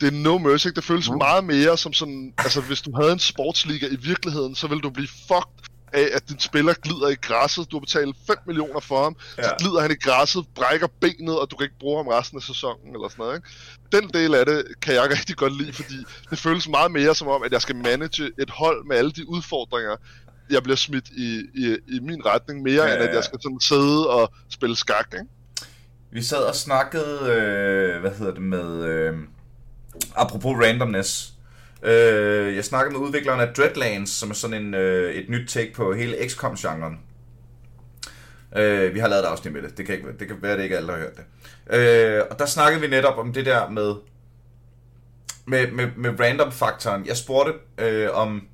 [0.00, 0.68] Det er no mercy.
[0.76, 1.16] Det føles Mm.
[1.18, 2.32] meget mere som sådan...
[2.38, 6.28] Altså, hvis du havde en sportsliga i virkeligheden, så ville du blive fucked af, at
[6.28, 7.70] din spiller glider i græsset.
[7.70, 9.42] Du har betalt 5 millioner for ham, ja.
[9.42, 12.42] så glider han i græsset, brækker benet, og du kan ikke bruge ham resten af
[12.42, 13.48] sæsonen, eller sådan noget, ikke?
[13.92, 15.96] Den del af det kan jeg rigtig godt lide, fordi
[16.30, 19.28] det føles meget mere som om, at jeg skal manage et hold med alle de
[19.28, 19.96] udfordringer,
[20.50, 23.38] jeg bliver smidt i, i, i min retning, mere Ja, ja, end at jeg skal
[23.42, 25.26] sådan sidde og spille skak, ikke?
[26.10, 29.14] Vi sad og snakkede, øh, hvad hedder det med, øh,
[30.16, 31.32] apropos randomness.
[31.82, 35.72] Øh, jeg snakkede med udvikleren af Dreadlands, som er sådan en, øh, et nyt take
[35.72, 37.00] på hele XCOM-genren.
[38.56, 39.78] Øh, vi har lavet et afsnit med det.
[39.78, 41.24] Det kan, ikke, det kan være, at det ikke alle har hørt det.
[41.76, 43.94] Øh, og der snakkede vi netop om det der med,
[45.46, 47.06] med, med, med random-faktoren.
[47.06, 48.48] Jeg spurgte øh, om,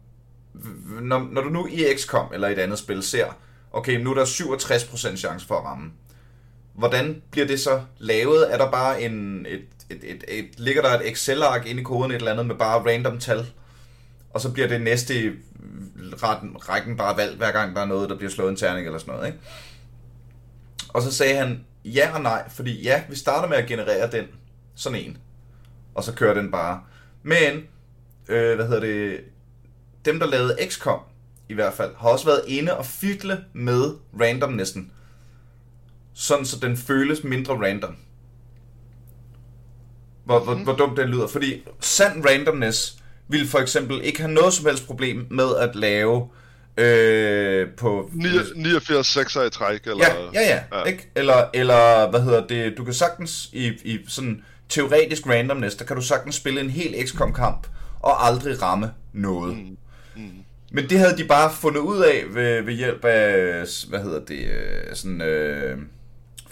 [1.00, 3.26] når, når du nu i XCOM eller et andet spil ser,
[3.72, 5.92] okay, nu er der 67% chance for at ramme
[6.74, 8.54] hvordan bliver det så lavet?
[8.54, 12.10] Er der bare en, et, et, et, et, ligger der et Excel-ark inde i koden
[12.10, 13.46] et eller andet med bare random tal?
[14.30, 15.30] Og så bliver det næste i
[16.22, 18.98] retten, rækken bare valgt, hver gang der er noget, der bliver slået en terning eller
[18.98, 19.38] sådan noget, ikke?
[20.88, 24.24] Og så sagde han ja og nej, fordi ja, vi starter med at generere den,
[24.74, 25.16] sådan en,
[25.94, 26.80] og så kører den bare.
[27.22, 27.66] Men,
[28.28, 29.20] øh, hvad hedder det,
[30.04, 31.00] dem der lavede XCOM,
[31.48, 34.90] i hvert fald, har også været inde og fytle med random næsten
[36.14, 37.96] sådan så den føles mindre random.
[40.24, 41.27] Hvor, hvor, hvor dumt den lyder.
[41.27, 42.96] Fordi sand randomness
[43.29, 46.29] vil for eksempel ikke have noget som helst problem med at lave
[46.77, 48.11] øh, på...
[48.14, 50.05] 89 6 i træk, eller...
[50.35, 50.85] Ja, ja, ja, ja.
[50.85, 51.11] Ikke?
[51.14, 55.96] Eller, eller, hvad hedder det, du kan sagtens i, i sådan teoretisk randomness, der kan
[55.96, 57.66] du sagtens spille en hel XCOM-kamp
[58.00, 59.57] og aldrig ramme noget.
[59.57, 59.77] Mm.
[60.16, 60.31] Mm.
[60.72, 64.44] Men det havde de bare fundet ud af ved, ved hjælp af, hvad hedder det,
[64.44, 65.79] øh, sådan øh,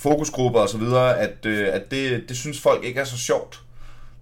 [0.03, 3.61] fokusgrupper og så videre, at, øh, at det, det synes folk ikke er så sjovt,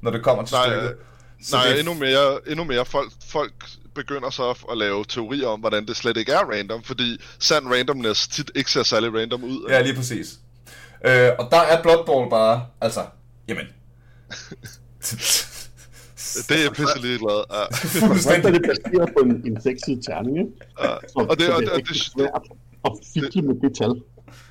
[0.02, 0.96] når det kommer til Nej, stykket.
[1.42, 3.52] Så Nej, det, endnu mere, endnu mere folk, folk
[3.94, 8.28] begynder så at lave teorier om, hvordan det slet ikke er random, fordi sand randomness
[8.28, 9.66] tit ikke ser særlig random ud.
[9.68, 10.38] Ja, lige præcis.
[11.04, 13.00] Øh, og der er Blood Bowl bare, altså,
[13.48, 13.66] jamen...
[16.48, 17.40] Det er pisse ligeglad.
[17.50, 17.64] Ja.
[17.98, 18.52] Hvordan er Fuldstændig.
[18.54, 20.52] det baseret på en, en sexet terning, ikke?
[20.82, 20.94] Ja.
[21.08, 22.44] Så, Og det, og, det er og, rigtig det, svært
[22.84, 23.72] at fikle med det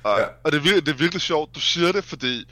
[0.02, 0.20] tal.
[0.20, 0.26] Ja.
[0.44, 2.44] Og det er, virkelig, det er virkelig sjovt, du siger det, fordi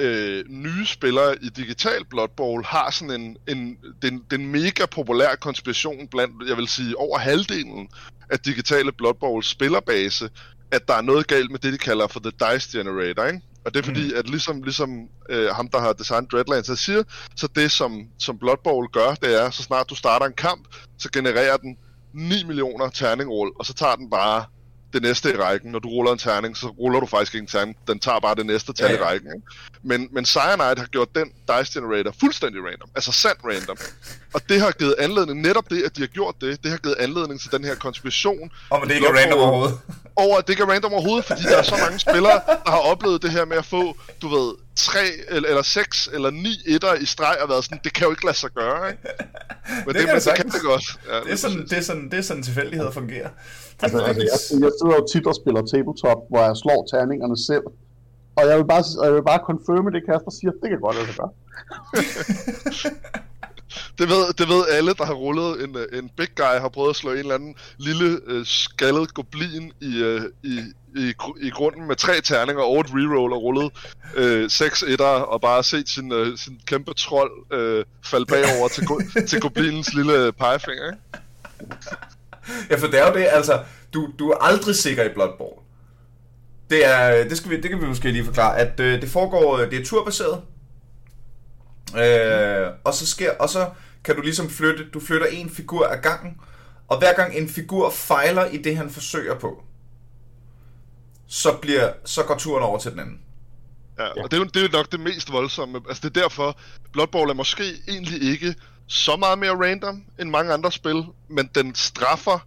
[0.00, 5.34] øh, nye spillere i Digital Blood Bowl har sådan en, en den, den mega populær
[5.34, 7.88] konspiration blandt, jeg vil sige, over halvdelen
[8.30, 10.30] af digitale Blood Bowl spillerbase,
[10.70, 13.40] at der er noget galt med det, de kalder for The Dice Generator, ikke?
[13.64, 14.18] Og det er fordi, mm.
[14.18, 17.02] at ligesom, ligesom øh, ham, der har designet Dreadlands, han siger,
[17.36, 20.68] så det, som, som Blood Bowl gør, det er, så snart du starter en kamp,
[20.98, 21.76] så genererer den
[22.14, 24.44] 9 millioner terningroll, og så tager den bare
[24.92, 25.72] det næste i rækken.
[25.72, 27.76] Når du ruller en terning, så ruller du faktisk ikke en terning.
[27.86, 29.28] Den tager bare det næste tal Ja, ja, i rækken.
[29.34, 29.46] Ikke?
[29.82, 32.88] Men, men Cyanide har gjort den dice generator fuldstændig random.
[32.94, 33.76] Altså sandt random.
[34.34, 36.96] Og det har givet anledning, netop det, at de har gjort det, det har givet
[36.98, 39.78] anledning til den her konspiration Om det ikke er random overhovedet.
[40.16, 42.78] over, at det ikke er random overhovedet, fordi der er så mange spillere, der har
[42.78, 46.94] oplevet det her med at få, du ved, tre eller, eller seks eller ni etter
[46.94, 49.02] i streg og været sådan, det kan jo ikke lade sig gøre, ikke?
[49.86, 50.98] Men det, kan men det det kan det godt.
[51.08, 53.28] Ja, Det er sådan, det er sådan, det er sådan tilfældigheder fungerer.
[53.80, 56.56] Det er Altså, altså rigtig- jeg, jeg sidder jo tit og spiller tabletop, hvor jeg
[56.62, 57.66] slår terningerne selv.
[58.38, 61.06] Og jeg vil bare, jeg vil bare confirme det, Kasper siger, det kan godt lade
[61.08, 61.32] sig gøre.
[63.98, 66.90] Det ved, det ved alle, der har rullet en, øh, en big guy, har prøvet
[66.90, 70.58] at slå en eller anden lille øh, skaldet goblin i, øh, i,
[70.96, 73.72] i, i grunden med tre terninger og et reroll og rullet
[74.16, 78.86] øh, seks etter og bare set sin, øh, sin kæmpe trold øh, falde bagover til,
[78.86, 80.86] go- til goblinens lille pegefinger.
[80.90, 80.98] Ikke?
[82.70, 83.62] Ja, for det er jo det, altså,
[83.94, 85.62] du, du er aldrig sikker i Blood Bowl.
[86.70, 89.58] Det, er, det, skal vi, det kan vi måske lige forklare, at øh, det foregår,
[89.58, 90.42] øh, det er turbaseret.
[91.96, 93.70] Øh, og så sker, og så
[94.04, 96.36] kan du ligesom flytte, du flytter en figur af gangen,
[96.88, 99.62] og hver gang en figur fejler i det, han forsøger på,
[101.26, 103.20] så, bliver, så går turen over til den anden.
[103.98, 105.80] Ja, og det er, jo, det er jo nok det mest voldsomme.
[105.88, 106.58] Altså det er derfor,
[106.92, 108.54] Blood Bowl er måske egentlig ikke
[108.90, 112.46] så meget mere random end mange andre spil, men den straffer,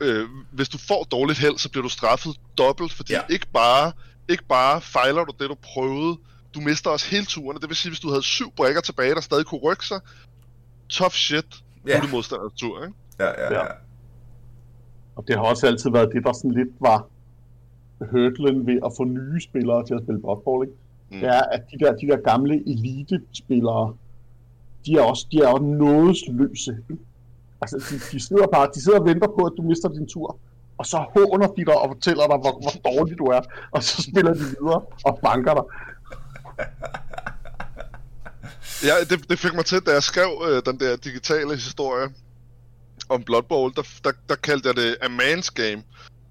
[0.00, 3.20] øh, hvis du får dårligt held, så bliver du straffet dobbelt, fordi Ja.
[3.30, 3.92] ikke, bare,
[4.28, 6.16] ikke bare fejler du det, du prøvede,
[6.54, 9.20] du mister også hele turen, det vil sige, hvis du havde syv brækker tilbage, der
[9.20, 10.00] stadig kunne rykke sig,
[10.88, 11.46] tough shit,
[11.86, 12.00] Ja.
[12.00, 12.94] det modstanders tur, ikke?
[13.18, 13.58] Ja, ja, ja.
[13.58, 13.66] Ja.
[15.16, 17.06] Og det har også altid været det, der sådan lidt var
[18.10, 20.76] hurdlen ved at få nye spillere til at spille Blood Bowl, ikke?
[21.10, 21.20] Mm.
[21.20, 23.96] Det er, at de der, de der gamle elite-spillere,
[24.86, 26.76] de er også, de er også nådesløse.
[27.62, 30.38] Altså, de, de, sidder bare, de sidder og venter på, at du mister din tur,
[30.78, 33.40] og så håner de dig og fortæller dig, hvor, hvor dårlig du er,
[33.70, 35.64] og så spiller de videre og banker dig.
[38.84, 42.08] Ja, det, det fik mig til, da jeg skrev øh, den der digitale historie
[43.08, 45.82] om Blood Bowl, der, der, der kaldte jeg det A Man's Game.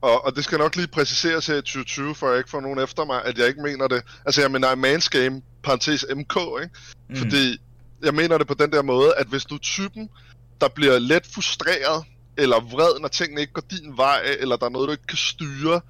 [0.02, 2.80] Og, og det skal nok lige præciseres her i 2020, for jeg ikke får nogen
[2.80, 4.04] efter mig, at jeg ikke mener det.
[4.26, 6.76] Altså jeg mener A Man's Game, parentes MK, ikke?
[7.10, 7.16] Mm.
[7.16, 7.58] Fordi
[8.04, 10.10] jeg mener det på den der måde, at hvis du er typen,
[10.62, 12.06] der bliver let frustreret,
[12.38, 15.18] eller vred, når tingene ikke går din vej, eller der er noget, du ikke kan
[15.18, 15.82] styre,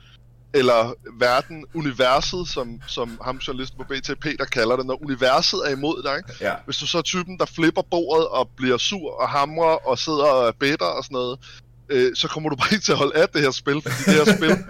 [0.54, 5.70] eller verden, universet, som, som ham journalisten på BTP, der kalder det, når universet er
[5.70, 6.46] imod dig, ikke?
[6.46, 6.54] ja.
[6.66, 10.26] Hvis du så er typen, der flipper bordet og bliver sur og hamrer og sidder
[10.26, 11.40] og er bitter og sådan noget,
[11.90, 14.14] øh, så kommer du bare ikke til at holde af det her spil, fordi det
[14.14, 14.66] her spil,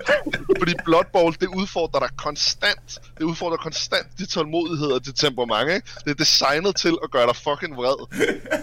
[0.60, 3.00] fordi Blood Bowl, det udfordrer dig konstant.
[3.18, 5.88] Det udfordrer konstant dit tålmodighed og dit temperament, ikke?
[6.06, 8.00] Det er designet til at gøre dig fucking vred.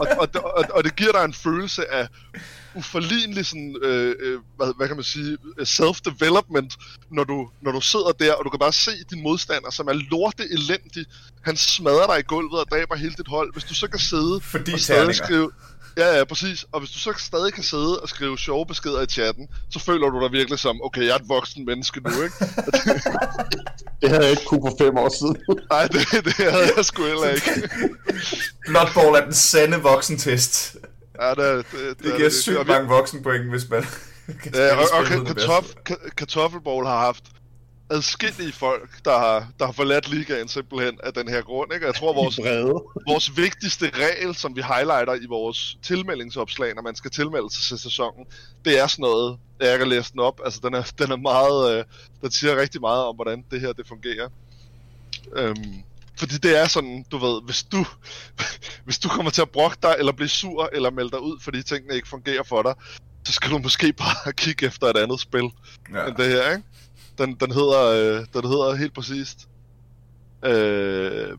[0.00, 2.08] Og, og, og, og det giver dig en følelse af
[2.76, 6.76] uforlignelig sådan, øh, øh, hvad, hvad kan man sige, self-development,
[7.10, 9.92] når du, når du sidder der, og du kan bare se din modstander, som er
[9.92, 11.04] lorte elendig.
[11.42, 13.52] Han smadrer dig i gulvet og dræber hele dit hold.
[13.52, 15.24] Hvis du så kan sidde Fordi og stadig terninger.
[15.24, 15.50] skrive...
[15.98, 16.66] Ja, ja, præcis.
[16.72, 20.10] Og hvis du så stadig kan sidde og skrive sjove beskeder i chatten, så føler
[20.10, 22.34] du dig virkelig som, okay, jeg er et voksen menneske nu, ikke?
[24.00, 25.36] Det havde jeg ikke kunne for fem år siden.
[25.72, 27.68] Nej, det, det havde jeg sgu heller ikke.
[28.66, 30.76] Blood Bowl er den sande voksentest.
[31.20, 33.82] Ja, det, det, det, Det giver sygt vi- mange voksenpoint, hvis man
[34.42, 35.92] kan Ja, og, og spillet det kartoff, bedste.
[35.92, 37.24] ka- kartoffelbowl har haft
[37.90, 41.72] adskillige folk, der har, der har forladt ligaen simpelthen af den her grund.
[41.74, 41.86] Ikke?
[41.86, 42.38] Og Jeg tror, vores,
[43.08, 47.78] vores vigtigste regel, som vi highlighter i vores tilmeldingsopslag, når man skal tilmelde sig til
[47.78, 48.26] sæsonen,
[48.64, 51.78] det er sådan noget, jeg kan læse den op, altså den er, den er meget,
[51.78, 51.84] øh,
[52.22, 54.28] den siger rigtig meget om, hvordan det her det fungerer.
[55.36, 55.82] Øhm,
[56.18, 57.84] fordi det er sådan, du ved, hvis du,
[58.84, 61.62] hvis du kommer til at brokke dig, eller blive sur, eller melde dig ud, fordi
[61.62, 62.74] tingene ikke fungerer for dig,
[63.24, 65.50] så skal du måske bare kigge efter et andet spil
[65.94, 66.06] Ja.
[66.06, 66.62] end det her, ikke?
[67.18, 69.48] Den, den, hedder, øh, den hedder helt præcist...
[70.44, 71.38] Øh,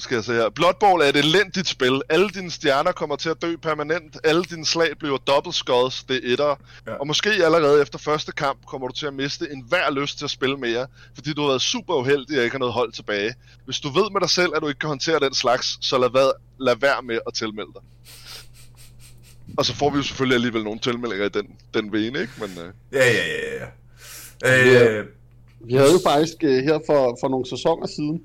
[0.00, 0.48] skal jeg se her.
[0.48, 2.02] Blood Bowl er et elendigt spil.
[2.08, 4.16] Alle dine stjerner kommer til at dø permanent.
[4.24, 6.04] Alle dine slag bliver double skulls.
[6.04, 6.46] Det er etter.
[6.46, 6.54] Ja.
[6.92, 6.96] Ja.
[6.98, 10.30] Og måske allerede efter første kamp kommer du til at miste enhver lyst til at
[10.30, 13.34] spille mere, fordi du har været super uheldig og ikke har noget hold tilbage.
[13.64, 16.10] Hvis du ved med dig selv, at du ikke kan håndtere den slags, så lad,
[16.10, 17.82] hvad, lad være med at tilmelde dig.
[19.58, 22.32] Og så får vi jo selvfølgelig alligevel nogle tilmeldinger i den, den vene, ikke?
[22.38, 23.24] Men, øh, Ja, ja,
[24.42, 24.98] ja, ja.
[24.98, 25.06] Øh,
[25.64, 28.22] Vi havde jo faktisk øh, her for, for nogle sæsoner siden,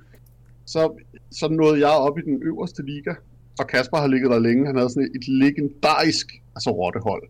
[0.65, 1.01] så,
[1.31, 3.13] så nåede jeg op i den øverste liga,
[3.59, 4.65] og Kasper har ligget der længe.
[4.65, 7.23] Han havde sådan et, et legendarisk altså rottehold,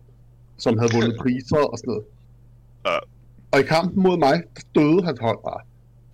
[0.58, 2.04] som havde vundet priser og sådan noget.
[2.86, 2.96] Ja.
[3.52, 5.60] Og i kampen mod mig, der døde hans hold bare.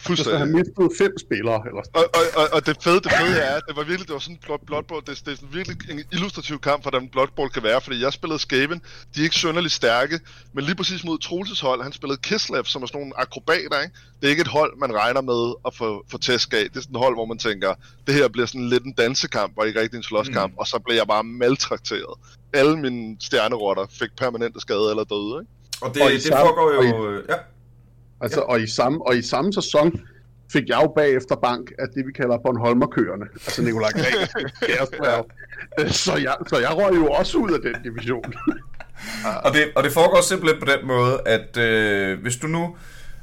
[0.02, 0.38] Så fuldstændig.
[0.38, 3.54] han mistede fem spillere, eller sådan Og, og, og, og det fede, det fede er,
[3.56, 5.76] at det var virkelig, det var sådan Blood, Blood Bowl, det, det er sådan virkelig
[5.90, 8.78] en illustrativ kamp, hvordan Blood Bowl kan være, fordi jeg spillede Skaven,
[9.14, 10.20] de er ikke sønderligt stærke,
[10.54, 13.94] men lige præcis mod Troelses hold, han spillede Kislev, som er sådan nogle akrobater, ikke?
[14.20, 16.80] Det er ikke et hold, man regner med at få, få tæsk af, det er
[16.80, 17.74] sådan et hold, hvor man tænker,
[18.06, 20.58] det her bliver sådan lidt en dansekamp, og ikke rigtig en slåskamp, mm.
[20.58, 22.14] og så blev jeg bare maltrakteret.
[22.52, 25.52] Alle mine stjernerotter fik permanente skade eller døde, ikke?
[25.82, 27.22] og det, og i det samme- foregår og jo...
[27.28, 27.34] Ja.
[28.22, 30.00] Altså, og, i samme, og i samme sæson
[30.52, 33.24] fik jeg jo bagefter bank af det, vi kalder Bornholmerkøerne.
[33.34, 35.26] Altså Nikolaj Kæresberg.
[35.80, 38.32] Øh, Så jeg, så jeg røg jo også ud af den division.
[39.44, 42.76] Og det, og det foregår simpelthen på den måde, at øh, hvis du nu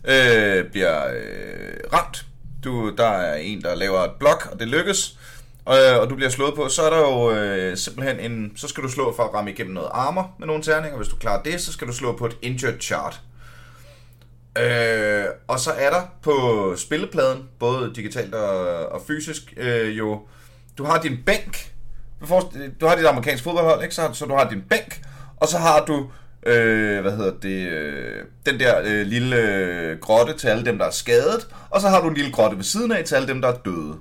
[0.08, 2.26] øh, bliver øh, ramt,
[2.64, 5.20] du, der er en, der laver et blok, og det lykkes,
[5.66, 8.84] og, og du bliver slået på, så er der jo øh, simpelthen en, så skal
[8.84, 10.98] du slå for at ramme igennem noget armor med nogle terninger.
[10.98, 13.22] Hvis du klarer det, så skal du slå på et injured chart.
[14.58, 16.34] Øh, og så er der på
[16.78, 20.22] spillepladen, både digitalt og, og fysisk, øh, jo,
[20.78, 21.72] du har din bænk,
[22.82, 23.96] du, har dit amerikanske fodboldhold, ikke?
[23.96, 25.02] Så, så du har din bænk,
[25.38, 26.10] og så har du,
[26.46, 30.86] øh, hvad hedder det, øh, den der øh, lille øh, grotte til alle dem, der
[30.86, 33.42] er skadet, og så har du en lille grotte ved siden af til alle dem,
[33.42, 33.96] der er døde.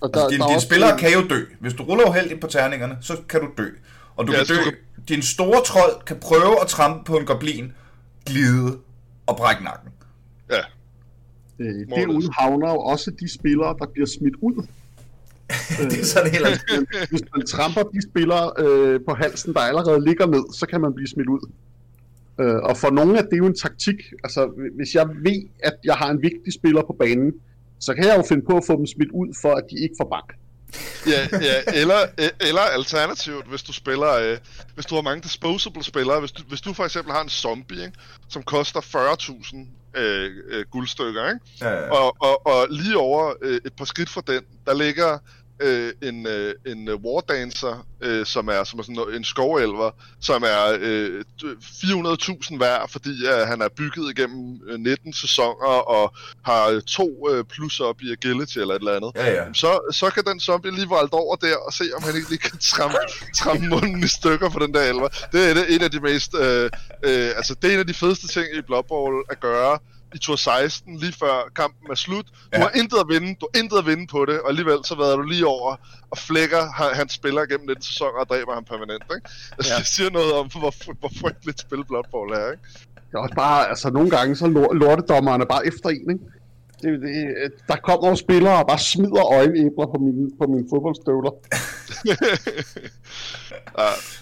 [0.00, 1.44] Og Altså, dine, dine også spillere en- kan jo dø.
[1.60, 3.66] Hvis du ruller uheldigt på terningerne, så kan du dø.
[4.16, 4.54] Og du Ja, kan dø.
[4.64, 4.70] du
[5.08, 7.72] Din store trold kan prøve at trampe på en goblin,
[8.26, 8.78] glide
[9.32, 9.90] og brække nakken.
[10.54, 10.62] Ja.
[11.58, 14.56] Øh, derude havner jo også de spillere, der bliver smidt ud.
[15.90, 16.62] det er sådan helt andet.
[16.74, 20.80] Men Hvis man tramper de spillere øh, på halsen, der allerede ligger ned, så kan
[20.80, 21.42] man blive smidt ud.
[22.40, 23.98] Øh, og for nogle af det er jo en taktik.
[24.24, 24.40] Altså,
[24.76, 27.32] hvis jeg ved, at jeg har en vigtig spiller på banen,
[27.80, 29.94] så kan jeg jo finde på at få dem smidt ud, for at de ikke
[30.00, 30.28] får bank.
[31.06, 34.38] Ja, ja eller, e- eller alternativt, hvis du spiller, øh,
[34.74, 37.84] hvis du har mange disposable spillere, hvis du, hvis du for eksempel har en zombie,
[37.84, 41.40] ikke, som koster 40.000 øh, øh, guldstykker, ikke?
[41.60, 41.90] Ja, ja.
[41.90, 45.18] Og, og, og lige over øh, et par skridt fra den, der ligger
[45.60, 50.42] øh, en, øh, en øh, wardancer, øh, som er som er sådan en skovelver, som
[50.42, 56.68] er øh, 400.000 værd, fordi øh, han er bygget igennem øh, 19 sæsoner og har
[56.68, 59.44] øh, to øh, plus op i agility eller et eller andet ja, ja.
[59.54, 62.38] så, så kan den zombie lige valde over der og se, om han ikke lige
[62.38, 62.96] kan trampe,
[63.40, 65.08] trampe munden i stykker på den der elver.
[65.32, 66.70] Det er det, en af de mest, øh,
[67.02, 69.78] øh, altså det er en af de fedeste ting i Blood Bowl at gøre
[70.14, 72.26] i tur 16, lige før kampen er slut.
[72.26, 72.58] Du Ja.
[72.60, 75.16] har intet at vinde, du har intet at vinde på det, og alligevel så vader
[75.16, 75.76] du lige over
[76.10, 76.62] og flækker
[76.94, 79.28] han- spiller gennem den sæson og dræber ham permanent, ikke?
[79.58, 79.78] Altså, Ja.
[79.78, 82.62] det siger noget om, hvor, hvor frygteligt spil Blood Bowl er, ikke?
[82.94, 86.24] Det er også bare, altså nogle gange, så lor- lortedommerne bare efter en, ikke?
[86.82, 91.32] Det, det, der kommer jo spillere og bare smider øjenæbler på mine, på mine fodboldstøvler.
[92.10, 92.16] ja,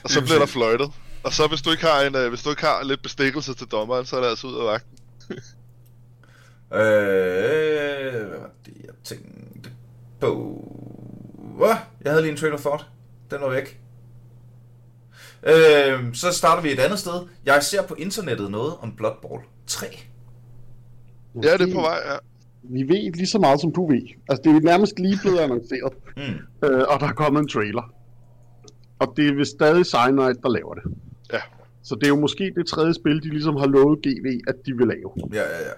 [0.02, 0.90] og så bliver der fløjtet.
[1.24, 3.66] Og så hvis du ikke har en, øh, hvis du ikke har lidt bestikkelse til
[3.66, 4.98] dommeren, så er det altså ud af vagten.
[6.74, 6.80] Øh,
[8.28, 9.70] hvad var det, jeg tænkte
[10.20, 10.64] på?
[11.56, 11.74] Hvad?
[12.04, 12.86] Jeg havde lige en train of thought.
[13.30, 13.80] Den var væk.
[15.42, 17.12] Øh, så starter vi et andet sted.
[17.46, 19.86] Jeg ser på internettet noget om Blood Bowl 3.
[21.42, 22.16] Ja, det er på vej, ja.
[22.62, 24.02] Vi ved lige så meget, som du ved.
[24.28, 26.22] Altså, det er nærmest lige blevet annonceret, Mm.
[26.68, 27.92] øh, og der er kommet en trailer.
[28.98, 30.82] Og det er vist stadig Cyanide, der laver det.
[31.32, 31.40] Ja.
[31.82, 34.76] Så det er jo måske det tredje spil, de ligesom har lovet GV, at de
[34.76, 35.12] vil lave.
[35.32, 35.72] Ja, ja, ja.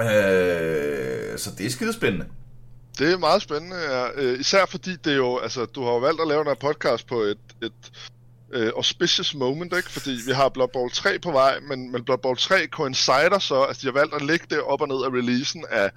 [0.00, 2.26] Øh, så det er skidespændende.
[2.98, 4.06] Det er meget spændende, ja.
[4.14, 6.54] Øh, især fordi det er jo, altså, du har jo valgt at lave den her
[6.54, 7.92] podcast på et, et
[8.52, 9.90] øh, auspicious moment, ikke?
[9.90, 13.62] Fordi vi har Blood Bowl 3 på vej, men, men Blood Bowl 3 coincider så,
[13.62, 15.90] altså de har valgt at lægge det op og ned af releasen af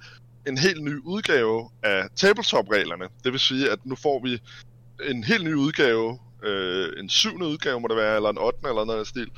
[0.46, 3.04] en helt ny udgave af tabletop-reglerne.
[3.24, 4.40] Det vil sige, at nu får vi
[5.10, 8.84] en helt ny udgave, øh, en syvende udgave må det være, eller en ottende eller
[8.84, 9.30] noget af stil,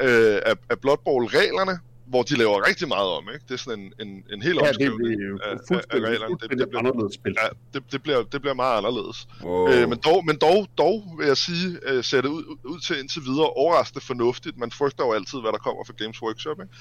[0.00, 1.78] øh, af, af Blood Bowl-reglerne,
[2.12, 3.44] hvor de laver rigtig meget om, ikke?
[3.48, 5.52] Det er sådan en, en, en helt Ja, omskrivning er af,
[5.90, 6.36] af, reglerne.
[6.42, 7.34] Det, det, bliver, anderledes spil.
[7.42, 9.18] ja, det, det, bliver, det bliver meget anderledes.
[9.42, 9.68] Wow.
[9.72, 12.98] Øh, men, dog, men dog, dog vil jeg sige, øh, ser det ud, ud til
[13.00, 14.58] indtil videre overraskende fornuftigt.
[14.58, 16.60] Man frygter jo altid, hvad der kommer fra Games Workshop.
[16.62, 16.74] Ikke?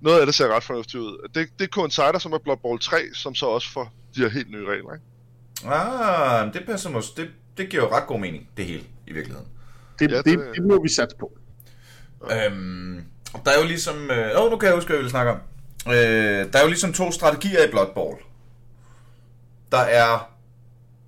[0.00, 1.28] Noget af det ser ret fornuftigt ud.
[1.34, 4.50] Det, det coincider som er Blood Bowl 3, som så også får de her helt
[4.50, 4.92] nye regler.
[4.94, 5.06] Ikke?
[5.74, 7.22] Ah, det passer måske.
[7.22, 9.48] Det, det giver jo ret god mening, det hele, i virkeligheden.
[9.98, 11.32] Det, Ja, ja, det- det, det må vi satse på.
[12.32, 13.02] Øhm,
[13.44, 14.10] der er jo ligesom...
[14.10, 15.38] Øh, åh, nu kan jeg huske, hvad jeg ville snakke om.
[15.86, 18.16] Øh, der er jo ligesom to strategier i Blood Bowl.
[19.72, 20.30] Der er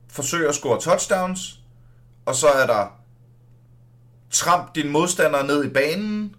[0.08, 1.60] forsøg at score touchdowns,
[2.26, 2.86] og så er der
[4.30, 6.36] tramp dine modstandere ned i banen,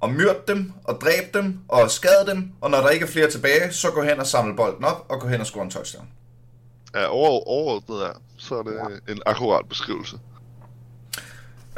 [0.00, 3.30] og myrd dem, og dræb dem, og skad dem, og når der ikke er flere
[3.30, 6.08] tilbage, så gå hen og samle bolden op, og gå hen og score en touchdown.
[6.94, 9.12] Ja, over, overordnet er, så er det ja.
[9.12, 10.18] en akkurat beskrivelse.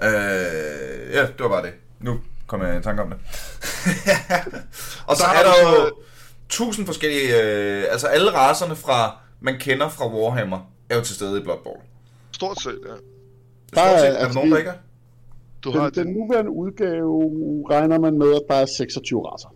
[0.03, 1.73] Øh, ja, det var bare det.
[2.01, 2.21] Nu
[2.51, 3.19] kom jeg i tanke om det.
[5.09, 5.95] og så Der er der jo så-
[6.49, 7.43] tusind forskellige...
[7.43, 11.59] Øh, altså alle racerne fra, man kender fra Warhammer, er jo til stede i Blood
[11.65, 11.79] Bowl.
[12.33, 12.91] Stort set, ja.
[12.91, 12.97] Der
[13.73, 14.75] Stort er- set, er der altså, nogen, der ikke er?
[15.65, 17.33] Du har Den, den nuværende udgave
[17.71, 19.49] regner man med, at der er 26 racer.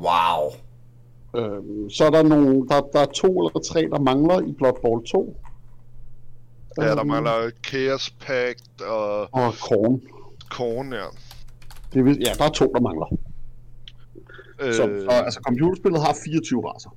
[0.00, 0.52] Wow.
[1.36, 4.72] Øhm, så er der, nogle, der, der er to eller tre, der mangler i Blood
[4.82, 5.36] Bowl 2.
[6.78, 10.00] ja, der Øhm, mangler Chaos Pact og Og Korn.
[10.50, 11.04] Korn, ja.
[11.94, 13.06] Det vil, ja, der er to, der mangler.
[14.60, 16.90] Øh, Så, så altså, computerspillet har 24 racer.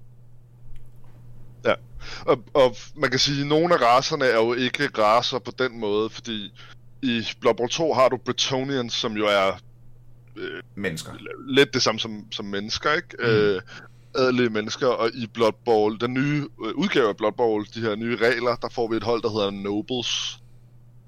[2.25, 5.79] og, og man kan sige, at nogle af racerne er jo ikke racer på den
[5.79, 6.53] måde, fordi
[7.01, 9.59] i Blood Bowl 2 har du Bretonians, som jo er
[10.75, 11.11] Mennesker.
[11.47, 13.07] lidt det samme som, som mennesker, ikke?
[13.19, 13.25] Mm.
[13.25, 13.61] Øh,
[14.15, 17.95] adelige mennesker, og i Blood Bowl, den nye øh, udgave af Blood Bowl, de her
[17.95, 20.39] nye regler, der får vi et hold, der hedder Nobles,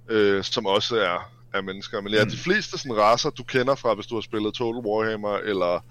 [0.10, 2.02] øh, som også er, er mennesker.
[2.02, 2.30] Men ja, Mm.
[2.30, 5.86] de fleste sådan racer, du kender fra, hvis du har spillet Total Warhammer, eller,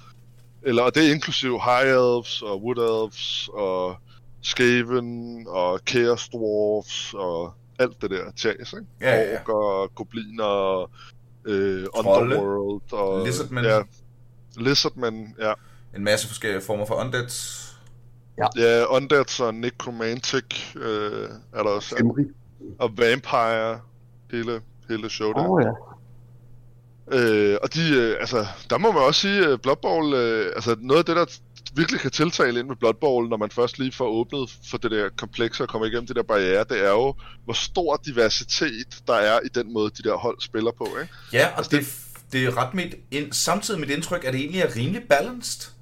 [0.63, 3.97] eller og det er inklusiv High Elves, og Wood Elves, og
[4.43, 8.87] Skaven, og Chaos Dwarfs, og alt det der tjas, ikke?
[9.01, 9.39] Ja, ja, ja.
[9.41, 10.91] Orker, gobliner,
[11.45, 12.37] øh, Trolde.
[12.37, 13.27] Underworld, og...
[13.27, 13.65] Lizardmen.
[13.65, 13.81] Ja,
[14.57, 15.53] Lizardmen, ja.
[15.97, 17.63] En masse forskellige former for undeads.
[18.57, 22.15] Ja, Undeads og Necromantic øh, er der også.
[22.79, 23.81] Og Vampire,
[24.31, 25.49] hele, hele show der.
[25.49, 25.73] Oh, ja.
[27.13, 30.77] Øh, og de, øh, altså, der må man også sige, at Blood Bowl, øh, altså
[30.81, 31.27] noget af det, der
[31.75, 34.91] virkelig kan tiltale ind med Blood Bowl, når man først lige får åbnet for det
[34.91, 37.15] der komplekse og kommer igennem de der barriere, det er jo,
[37.45, 41.15] hvor stor diversitet der er i den måde, de der hold spiller på, ikke?
[41.33, 41.87] Ja, og Altså, det,
[42.33, 45.73] det er ret mit, ind, samtidig mit indtryk, at det egentlig er rimelig balanced.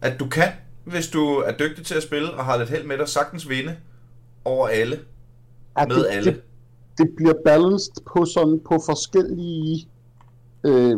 [0.00, 0.52] At du kan,
[0.84, 3.76] hvis du er dygtig til at spille og har lidt held med dig, sagtens vinde
[4.44, 5.00] over alle.
[5.78, 6.30] Ja, Med det, alle.
[6.32, 6.42] Det,
[6.98, 9.88] det bliver balanced på, sådan, på forskellige
[10.64, 10.96] øh,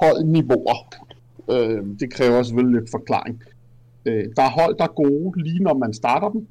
[0.00, 0.76] holdniveauer.
[1.50, 3.42] Øh, det kræver selvfølgelig lidt forklaring.
[4.06, 6.46] Øh, der er hold, der er gode lige når man starter dem,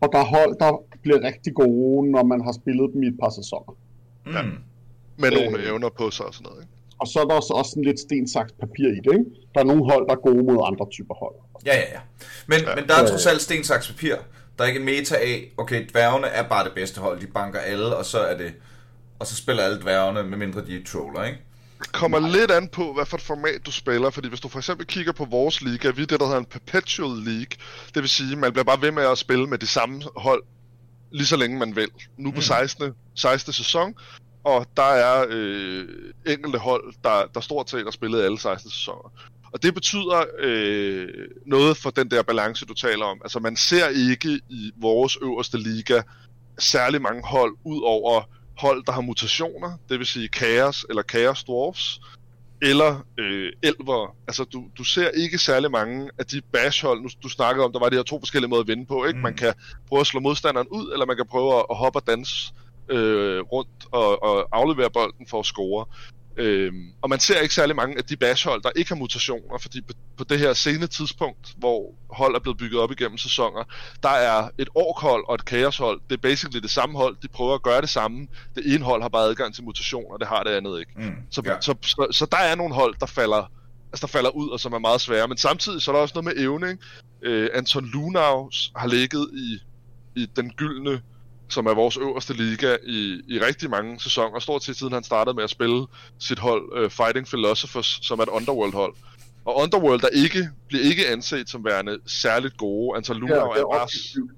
[0.00, 3.16] og der er hold, der bliver rigtig gode, når man har spillet dem i et
[3.22, 3.72] par sæsoner.
[4.26, 4.32] Mm.
[4.32, 4.42] Ja.
[5.18, 5.38] Med Øh.
[5.44, 6.72] nogle evner på sig og sådan noget, ikke?
[6.98, 9.12] Og så er der også, også sådan lidt sten, saks, papir i det.
[9.18, 9.30] Ikke?
[9.54, 11.34] Der er nogle hold, der er gode mod andre typer hold.
[11.66, 12.00] Ja, ja, ja.
[12.50, 12.74] Men, Ja.
[12.74, 14.14] men der er trods alt sten, saks, papir.
[14.58, 17.58] Der er ikke en meta af, okay, dværgene er bare det bedste hold, de banker
[17.60, 18.54] alle, og så er det...
[19.18, 21.38] Og så spiller alle dværgene, medmindre de er troller, ikke?
[21.78, 24.58] Det kommer lidt an på, hvad for et format du spiller, fordi hvis du for
[24.58, 27.56] eksempel kigger på vores liga, vi er det, der hedder en perpetual league,
[27.94, 30.42] det vil sige, man bliver bare ved med at spille med de samme hold,
[31.10, 31.88] lige så længe man vil.
[32.18, 32.42] Nu på Mm.
[32.42, 32.92] 16.
[33.14, 33.52] 16.
[33.52, 33.94] sæson,
[34.44, 35.84] og der er øh,
[36.26, 39.12] enkelte hold, der, der stort set har spillet alle 16 sæsoner.
[39.56, 41.08] Og det betyder øh,
[41.46, 43.20] noget for den der balance, du taler om.
[43.24, 46.02] Altså man ser ikke i vores øverste liga
[46.58, 48.22] særlig mange hold, ud over
[48.58, 52.00] hold, der har mutationer, det vil sige Chaos eller Chaos Dwarfs,
[52.62, 54.16] eller øh, Elver.
[54.28, 57.78] Altså, du, du ser ikke særlig mange af de bash-hold, nu du snakkede om, der
[57.78, 59.16] var de her to forskellige måder at vinde på, ikke?
[59.16, 59.22] Mm.
[59.22, 59.54] Man kan
[59.88, 62.52] prøve at slå modstanderen ud, eller man kan prøve at, at hoppe og danse
[62.88, 65.84] øh, rundt og, og aflevere bolden for at score.
[66.36, 69.80] Øhm, og man ser ikke særlig mange af de bashhold, der ikke har mutationer, fordi
[69.80, 73.64] på, på det her sene tidspunkt, hvor hold er blevet bygget op igennem sæsoner,
[74.02, 76.00] der er et orkhold og et kaoshold.
[76.10, 77.16] Det er basically det samme hold.
[77.22, 78.26] De prøver at gøre det samme.
[78.54, 80.92] Det ene hold har bare adgang til mutationer, det har det andet ikke.
[80.96, 81.14] Mm.
[81.30, 81.52] Så, ja.
[81.52, 81.60] ja.
[81.60, 83.50] så, så, så der er nogle hold, der falder,
[83.92, 85.28] altså der falder ud, og som er meget svære.
[85.28, 86.70] Men samtidig så er der også noget med evne.
[86.70, 86.82] Ikke?
[87.22, 89.58] Øh, Anton Lunau har ligget i,
[90.20, 91.02] i den gyldne,
[91.48, 94.38] som er vores øverste liga, i, i rigtig mange sæsoner.
[94.38, 95.86] Stort set siden han startede med at spille
[96.18, 98.94] sit hold uh, Fighting Philosophers, som er et Underworld-hold.
[99.44, 102.96] Og Underworld der ikke, bliver ikke anset som værende særligt gode.
[102.96, 103.88] Anton Ja, det er er bare...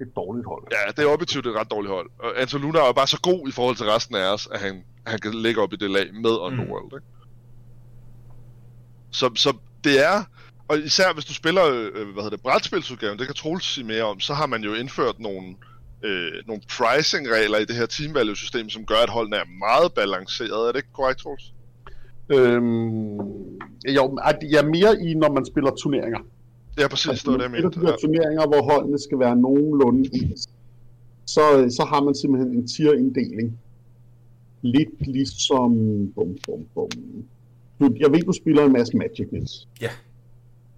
[0.00, 0.62] et dårligt hold.
[0.72, 2.10] Ja, det er objektivt et ret dårligt hold.
[2.18, 4.84] Og Anton Luna er bare så god i forhold til resten af os, at han,
[5.06, 6.84] han kan ligge op i det lag med Underworld.
[6.92, 6.96] Mm.
[6.96, 7.06] Ikke?
[9.10, 10.24] Så, så det er,
[10.68, 14.02] og især hvis du spiller, øh, hvad hedder det, brætspilsudgaven, det kan Troels sige mere
[14.02, 15.54] om, så har man jo indført nogle, øh,
[16.46, 20.50] nogle pricing-regler i det her team value-system, som gør, at holdene er meget balanceret.
[20.68, 21.52] Er det ikke korrekt, Troels?
[22.32, 23.16] Øhm,
[23.96, 26.18] jo, at jeg er mere i, når man spiller turneringer.
[26.78, 27.80] Ja, præcis, Altså, det var det, jeg spiller mente.
[27.80, 30.48] de her turneringer, hvor holdene skal være nogenlunde ens,
[31.26, 31.40] så,
[31.76, 33.58] så har man simpelthen en tier-inddeling.
[34.62, 35.72] Lidt ligesom...
[36.14, 36.88] Bum, bum, bum.
[37.80, 39.68] Du, jeg ved, du spiller en masse Magic, Niels.
[39.80, 39.90] Ja.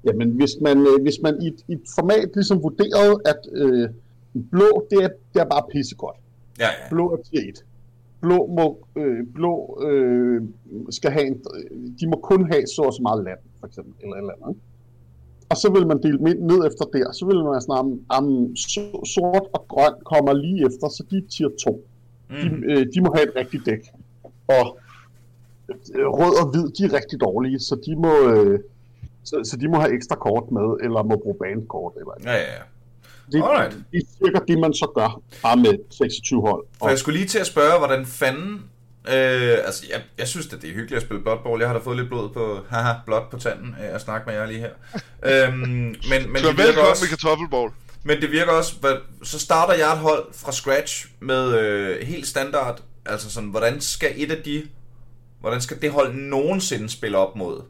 [0.05, 3.89] Jamen, hvis man, øh, hvis man i, et- i et format ligesom vurderede, at øh,
[4.51, 6.17] blå, det er, det er bare pissegodt.
[6.59, 6.89] Ja, ja.
[6.91, 7.65] Blå er tier 1.
[8.21, 10.43] Blå, må, øh, blå øh,
[10.91, 11.37] skal have en,
[12.01, 14.57] de må kun have så og så meget land, for eksempel, eller et eller andet.
[15.51, 17.13] Og så vil man dele dem ind ned efter der.
[17.13, 18.27] Så vil man sådan, om, om
[18.59, 21.85] so- sort og grøn kommer lige efter, så de er tier 2.
[22.43, 22.63] De, Mm.
[22.71, 23.85] øh, de må have et rigtigt dæk.
[24.49, 24.79] Og
[25.95, 28.61] øh, rød og hvid, de er rigtig dårlige, så de må, øh,
[29.25, 31.93] så, så de må have ekstra kort med, eller må bruge bandkort.
[31.97, 32.63] Eller, Ja, ja, ja.
[33.33, 33.77] Det, Alright.
[33.93, 36.65] det er cirka det, man så gør, bare med 26 hold.
[36.79, 38.55] For jeg skulle lige til at spørge, hvordan fanden...
[39.09, 41.61] Øh, altså, jeg, jeg synes, at det er hyggeligt at spille Blood Bowl.
[41.61, 44.35] Jeg har da fået lidt blod på, haha, blod på tanden af at snakke med
[44.35, 44.71] jer lige her.
[45.25, 47.73] øhm, men, men, Så det virker velkommen også, i kartoffelbowl.
[48.05, 48.75] men det virker også...
[48.81, 52.81] hvad- Så starter jeg et hold fra scratch med øh, helt standard.
[53.07, 54.63] Altså sådan, hvordan skal et af de...
[55.41, 57.61] Hvordan skal det hold nogensinde spille op mod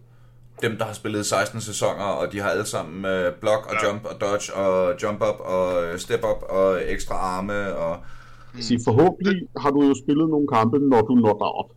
[0.62, 3.88] dem, der har spillet 16 sæsoner, og de har alle sammen øh, block og Ja.
[3.88, 8.00] jump og dodge og jump up og øh, step up og ekstra arme og...
[8.60, 11.70] sige, forhåbentlig har du jo spillet nogle kampe, når du når derop.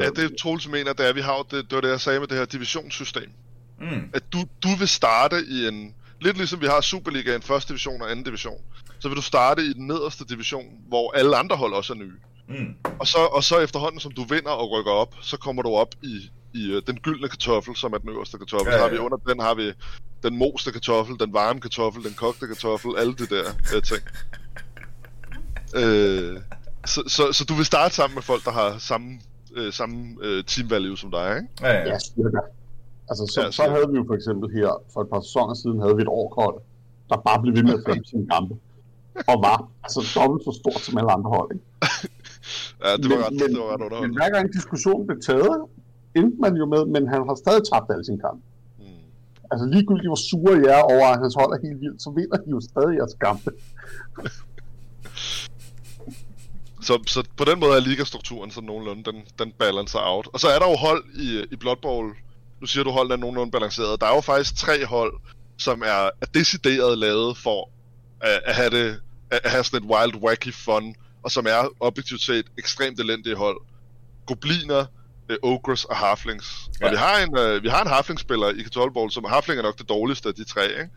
[0.00, 2.00] Ja, det er Troels mener, det er, vi har jo, det, det var det, jeg
[2.00, 3.30] sagde med det her divisionssystem.
[3.80, 8.02] Mm, At du, du vil starte i en, lidt ligesom vi har Superligaen, første division
[8.02, 8.60] og anden division,
[8.98, 12.12] så vil du starte i den nederste division, hvor alle andre hold også er nye.
[12.48, 15.68] mm, Og så, og så efterhånden, som du vinder og rykker op, så kommer du
[15.68, 18.70] op i, i øh, den gyldne kartoffel, som er den øverste kartoffel.
[18.70, 18.88] Ja, Ja, ja.
[18.88, 19.72] har vi under den har vi
[20.22, 23.44] den moste kartoffel, den varme kartoffel, den kogte kartoffel, alle de der
[23.74, 24.02] øh, ting.
[25.74, 26.40] Øh,
[26.86, 29.20] så, så, så du vil starte sammen med folk, der har samme,
[29.56, 31.48] øh, samme øh, team value som dig, ikke?
[31.62, 31.88] ja, ja.
[31.88, 32.40] Ja, cirka.
[33.10, 35.80] Altså, så, Ja, så havde vi jo for eksempel her, for et par sæsoner siden,
[35.80, 36.54] havde vi et årkort,
[37.08, 38.54] der bare blev ved med at tabe sine kampe.
[39.30, 41.48] Og var altså dobbelt så stort som alle andre hold.
[41.54, 41.64] Ikke?
[42.84, 45.58] Ja, det var ret, men, det var ret men hver gang diskussionen blev taget,
[46.16, 48.42] endte man jo med, men han har stadig tabt alle sine kampe.
[48.78, 48.84] Mm.
[49.50, 52.36] Altså ligegyldigt hvor sure I er over, at hans hold er helt vildt, så vinder
[52.36, 53.50] de jo stadig jeres kampe.
[56.88, 60.28] Så, så på den måde er ligastrukturen så nogenlunde, den, den balancer out.
[60.32, 62.16] Og så er der jo hold i, i Blood Bowl.
[62.60, 64.00] Nu siger du, holdet er nogenlunde balanceret.
[64.00, 65.12] Der er jo faktisk tre hold,
[65.56, 67.70] som er, er decideret lavet for
[68.20, 69.00] at, at, have det,
[69.30, 73.60] at have sådan et wild, wacky fun, og som er objektivt set ekstremt elendige hold.
[74.26, 74.84] Gobliner,
[75.28, 76.68] øh, Ogres og Halflings.
[76.80, 76.86] Ja.
[76.86, 79.62] Og vi har en, øh, vi har en Halfling-spiller i Katol Bowl, som Halfling er
[79.62, 80.88] nok det dårligste af de tre, ikke?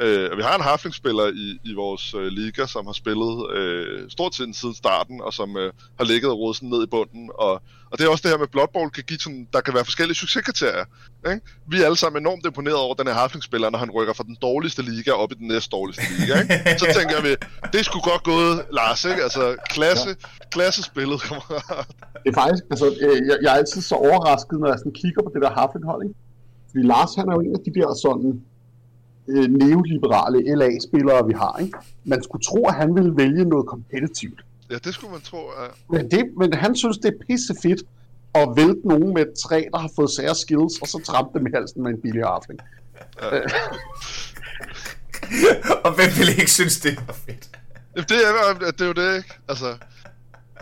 [0.00, 4.10] Øh, og vi har en Halfling-spiller i, i vores øh, liga, som har spillet øh,
[4.10, 7.30] stort set siden starten, og som øh, har ligget og rodet sådan ned i bunden.
[7.34, 7.52] Og,
[7.90, 9.84] og det er også det her med Blood Bowl, kan give sådan, der kan være
[9.84, 10.84] forskellige succeskriterier.
[11.30, 11.40] Ikke?
[11.70, 14.36] Vi er alle sammen enormt imponeret over den her Halfling-spiller, når han rykker fra den
[14.42, 16.40] dårligste liga op i den næst dårligste liga.
[16.40, 16.78] Ikke?
[16.78, 17.32] Så tænker vi,
[17.72, 19.22] det skulle godt gået, Lars, ikke?
[19.22, 20.10] Altså, klasse,
[20.54, 21.86] klasse spillet, kammerat.
[22.24, 25.22] Det er faktisk, altså, øh, jeg, jeg er altid så overrasket, når jeg sådan kigger
[25.22, 26.14] på det der Harfling-hold, ikke?
[26.70, 28.42] Fordi Lars, han er jo en af de der sådan
[29.28, 31.78] øh, neoliberale LA-spillere, vi har, ikke?
[32.04, 34.44] Man skulle tro, at han ville vælge noget kompetitivt.
[34.70, 35.36] Ja, det skulle man tro.
[35.36, 35.66] Ja.
[35.90, 37.82] Men, det, men han synes, det er pisse fedt
[38.34, 41.46] at vælte nogen med et træ, der har fået sære skills, og så trampe dem
[41.46, 42.60] i halsen med en billig harfling.
[45.84, 47.50] og hvem ville ikke synes, det var fedt?
[47.96, 49.38] Jamen, det er, det er jo det, ikke?
[49.48, 49.76] Altså,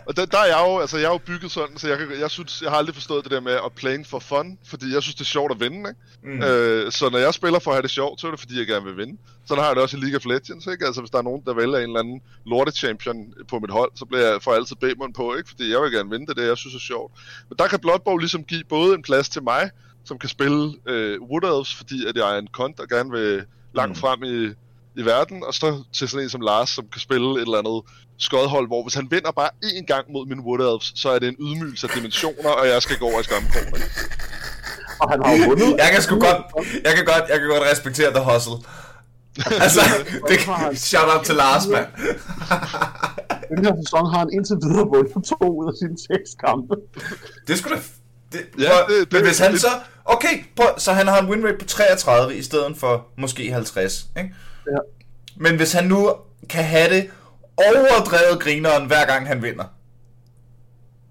[0.07, 2.07] og der, der er jeg jo, altså jeg er jo bygget sådan, så jeg, kan,
[2.19, 5.01] jeg synes, jeg har aldrig forstået det der med at playing for fun, fordi jeg
[5.03, 6.37] synes, det er sjovt at vinde, ikke?
[6.37, 6.43] Mm.
[6.43, 8.67] Øh, så når jeg spiller for at have det sjovt, så er det fordi, jeg
[8.67, 9.17] gerne vil vinde.
[9.47, 10.85] Sådan har jeg det også i League of Legends, ikke?
[10.85, 13.91] Altså hvis der er nogen, der vælger en eller anden lorte champion på mit hold,
[13.95, 15.49] så bliver jeg for altid Bamon på, ikke?
[15.49, 17.11] Fordi jeg vil gerne vinde det, det jeg synes er sjovt.
[17.49, 19.69] Men der kan Blood Bowl ligesom give både en plads til mig,
[20.05, 23.43] som kan spille øh, Wood Elves, fordi at jeg er en kont og gerne vil
[23.73, 24.01] langt Mm.
[24.01, 24.53] frem i,
[24.97, 27.81] i verden, og så til sådan en som Lars, som kan spille et eller andet
[28.19, 31.27] skodhold, hvor hvis han vinder bare én gang mod min Wood Elves, så er det
[31.27, 33.81] en ydmygelse af dimensioner, og jeg skal gå over i skamkrogen.
[34.99, 35.75] Og han har jo vundet.
[35.77, 36.37] Jeg kan sgu godt,
[36.85, 38.57] jeg kan godt, jeg kan godt respektere The Hustle.
[39.65, 39.81] altså,
[40.29, 40.39] det,
[40.79, 41.85] shout out til Lars, mand.
[43.49, 46.75] Den her sæson har han indtil videre vundet to ud af sine seks kampe.
[47.47, 47.81] Det skulle da...
[48.31, 49.67] Det, Ja, prøv, det- men det- hvis han det- så...
[50.05, 54.05] Okay, prøv, så han har en win rate på 33 i stedet for måske 50,
[54.17, 54.35] ikke?
[54.71, 54.77] Ja.
[55.35, 56.13] Men hvis han nu
[56.49, 57.09] kan have det
[57.57, 59.63] overdrevet grineren, hver gang han vinder.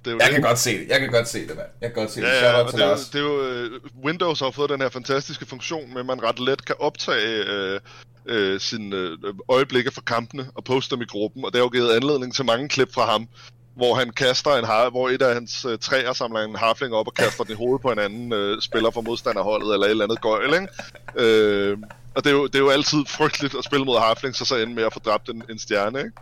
[0.04, 0.32] Det er Jeg det.
[0.34, 0.88] kan godt se det.
[0.88, 1.68] Jeg kan godt se det, mand.
[1.80, 2.26] Jeg kan godt se det.
[2.26, 4.88] Ja, Shout ja, det, er, jo- det er jo, øh, Windows har fået den her
[4.88, 7.80] fantastiske funktion med, at man ret let kan optage øh,
[8.26, 11.68] øh, sine øh, øjeblikke fra kampene og poste dem i gruppen, og det har jo
[11.68, 13.28] givet anledning til mange klip fra ham,
[13.76, 17.06] hvor han kaster en har, hvor et af hans øh, træer samler en harfling op
[17.06, 20.04] og kaster den i hovedet på en anden øh, spiller fra modstanderholdet eller et eller
[20.04, 20.68] andet gøjl, ikke?
[21.16, 21.78] Øh,
[22.16, 24.56] og det er, jo, det er jo altid frygteligt at spille mod harflings, og så
[24.56, 26.12] ende med at få dræbt en, en stjerne, ikke?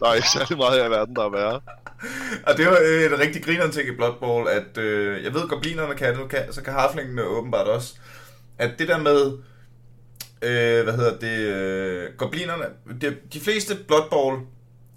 [0.00, 1.60] Der er ikke særlig meget her i verden, der er værre.
[2.46, 5.48] Og det var øh, et rigtig grineren ting i Blood Bowl, at øh, jeg ved,
[5.48, 7.94] goblinerne kan det, kan, så kan harflingene åbenbart også.
[8.58, 9.32] At det der med,
[10.42, 12.64] øh, hvad hedder det, øh, goblinerne,
[13.00, 14.38] det, de fleste Blood Bowl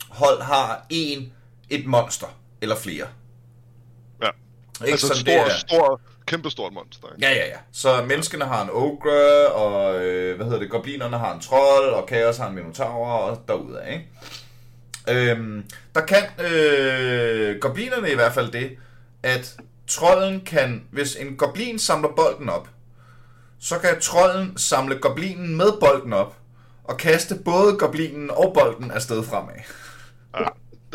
[0.09, 1.33] hold har en,
[1.69, 2.27] et monster,
[2.61, 3.07] eller flere.
[4.21, 4.27] Ja.
[4.81, 7.27] Ikke altså sådan, stor, er- stor, kæmpe stort monster, ikke?
[7.27, 7.57] Ja, ja, ja.
[7.71, 12.07] Så menneskene har en ogre, og øh, hvad hedder det, goblinerne har en trold, og
[12.07, 14.09] kaos har en minotaur, og derudad, ikke?
[15.09, 15.63] Øhm,
[15.95, 18.77] der kan øh, goblinerne i hvert fald det,
[19.23, 19.57] at
[19.87, 22.67] trolden kan, hvis en goblin samler bolden op,
[23.59, 26.35] så kan trolden samle goblinen med bolden op,
[26.83, 29.55] og kaste både goblinen og bolden afsted fremad.
[30.39, 30.45] Ja.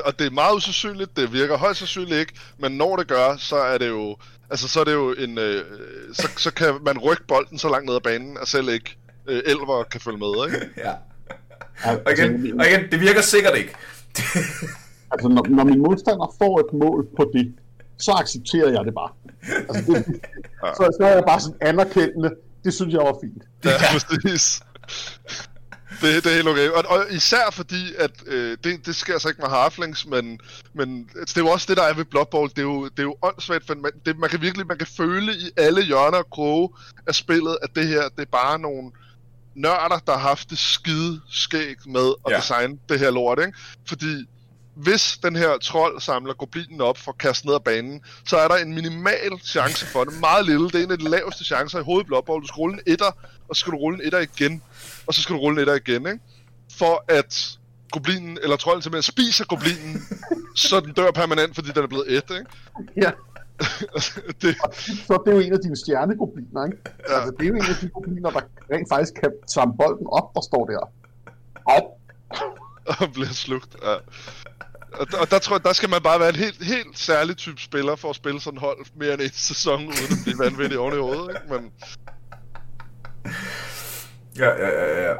[0.04, 3.56] Og det er meget usandsynligt, det virker højst sandsynligt ikke, men når det gør, så
[3.56, 4.16] er det jo,
[4.50, 5.64] altså så er det jo en, øh,
[6.12, 8.96] så, så kan man rykke bolden så langt ned ad banen, at selv ikke
[9.26, 10.66] øh, elver kan følge med, ikke?
[10.86, 10.92] Ja.
[11.84, 13.74] Ja, Og igen, og igen, det virker sikkert ikke.
[15.12, 17.54] Altså, når, når min modstander får et mål på det,
[17.98, 19.10] så accepterer jeg det bare.
[19.68, 20.20] Altså, det,
[20.76, 22.30] så, så er jeg bare sådan anerkendende.
[22.64, 23.42] Det synes jeg var fint.
[23.64, 24.60] Ja, præcis.
[26.00, 26.68] Det, det er helt okay.
[26.68, 30.40] Og, og især fordi, at øh, det, det sker så ikke med Halflings, men,
[30.74, 32.48] men altså, det er jo også det, der er ved Blood Bowl.
[32.48, 34.86] Det er jo, det er jo åndssvagt, for man, det, man kan virkelig man kan
[34.96, 36.68] føle i alle hjørner og kroge
[37.06, 38.90] af spillet, at det her, det er bare nogle
[39.54, 42.34] nørder, der har haft det skide skæg med at Ja.
[42.34, 42.40] ja.
[42.40, 43.52] designe det her lort, ikke?
[43.88, 44.26] Fordi
[44.82, 48.48] hvis den her trold samler goblinen op for at kaste ned ad banen, så er
[48.48, 50.20] der en minimal chance for det.
[50.20, 50.64] Meget lille.
[50.64, 51.84] Det er en af de laveste chancer i
[52.26, 52.42] Bowl.
[52.42, 53.10] Du skal rulle en etter,
[53.48, 54.62] og så skal du rulle en etter igen.
[55.06, 56.20] Og så skal du rulle en etter igen, ikke?
[56.78, 57.58] For at
[57.92, 60.02] goblinen, eller trolden simpelthen spiser goblinen,
[60.56, 62.46] så den dør permanent, fordi den er blevet et, ikke?
[62.96, 63.10] Ja,
[64.42, 64.56] det,
[65.06, 66.78] så er det jo en af dine stjernegobliner, ikke?
[67.08, 67.14] Ja.
[67.14, 68.40] Altså, det er jo en af de gobliner, der
[68.72, 70.92] rent faktisk kan samle bolden op, der står der.
[71.64, 71.84] Op.
[73.00, 73.76] og bliver slugt.
[73.82, 73.96] Ja.
[74.92, 77.36] Og, der, og der tror jeg, der skal man bare være en helt, helt særlig
[77.36, 80.78] type spiller for at spille sådan hold mere end en sæson, uden at blive vanvittig
[80.78, 81.54] oven i hovedet, ikke?
[81.54, 81.72] Men
[84.38, 84.68] Ja, ja,
[85.02, 85.14] ja,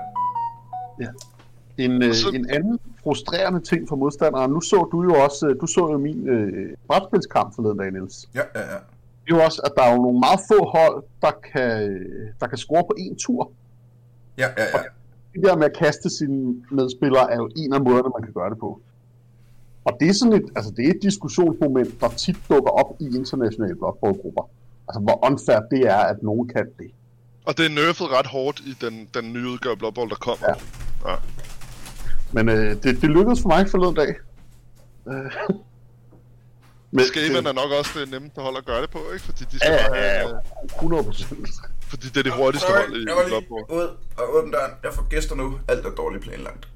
[1.01, 1.09] ja.
[1.79, 5.57] En, øh, så- en anden frustrerende ting for modstanderen, nu så du jo også, øh,
[5.61, 8.29] du så jo min øh, brætspilskamp forleden dag, Niels.
[8.35, 8.77] Ja, ja, ja.
[9.25, 11.73] Det er jo også, at der er jo nogle meget få hold, der kan,
[12.41, 13.53] der kan score på én tur.
[14.39, 14.83] Ja, ja, ja.
[15.35, 18.51] Det der med at kaste sine medspillere er jo en af måderne, man kan gøre
[18.51, 18.81] det på.
[19.85, 23.05] Og det er sådan et, altså det er et diskussionsmoment, der tit dukker op i
[23.17, 24.51] internationale blokboldgrupper.
[24.89, 26.91] Altså hvor unfair det er, at nogen kan det.
[27.45, 30.47] Og det er nerfet ret hårdt i den, den nye udgave Blood Bowl, der kommer.
[31.09, 31.15] Ja.
[32.33, 34.15] Men øh, det, det lykkedes for mig forleden dag.
[35.09, 35.31] Øh,
[36.91, 39.25] Men Skaven er nok også det nemmeste hold at gøre det på, ikke?
[39.25, 40.35] Fordi de skal Ja, bare ja, have, ja,
[40.77, 41.49] 100 procent.
[41.91, 44.73] fordi det er det hurtigste Sorry, hold i, jeg var lige ud og åbne døren.
[44.83, 45.59] Jeg får gæster nu.
[45.69, 46.69] Alt er dårligt planlagt.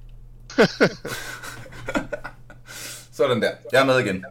[3.17, 3.51] Sådan der.
[3.73, 4.25] Jeg er med igen.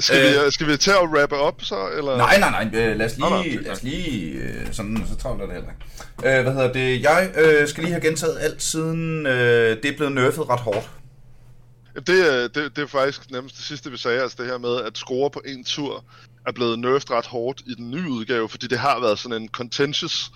[0.00, 0.46] Skal, Øh.
[0.46, 2.16] vi, skal vi til at rappe op så, eller?
[2.16, 2.80] Nej, nej, nej.
[2.80, 5.46] øh, Lad os Nå, nå, lige, fint lad os lige øh, sådan, så travlt er
[5.46, 6.38] det heller ikke.
[6.38, 7.02] Øh, hvad hedder det?
[7.02, 10.90] Jeg øh, skal lige have gentaget alt siden øh, det er blevet nerfet ret hårdt.
[12.06, 14.80] Det, er- det, det er faktisk nærmest det sidste, vi sagde, altså det her med
[14.80, 16.04] at score på en tur
[16.46, 19.48] er blevet nerfed ret hårdt i den nye udgave, fordi det har været sådan en
[19.48, 20.30] contentious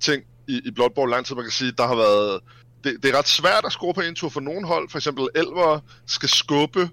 [0.00, 1.34] ting i, i Blood Bowl lang tid.
[1.36, 2.40] Man kan sige, der har været...
[2.84, 4.90] Det, det er ret svært at score på en tur for nogle hold.
[4.90, 6.88] For eksempel Elver skal skubbe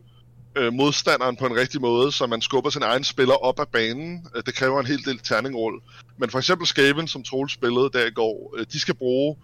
[0.56, 4.28] øh, modstanderen på en rigtig måde, så man skubber sin egen spiller op ad banen.
[4.36, 5.82] Øh, Det kræver en hel del terningrull.
[6.18, 9.36] Men for eksempel Skaven, som Troel spillede der i går, øh, de skal bruge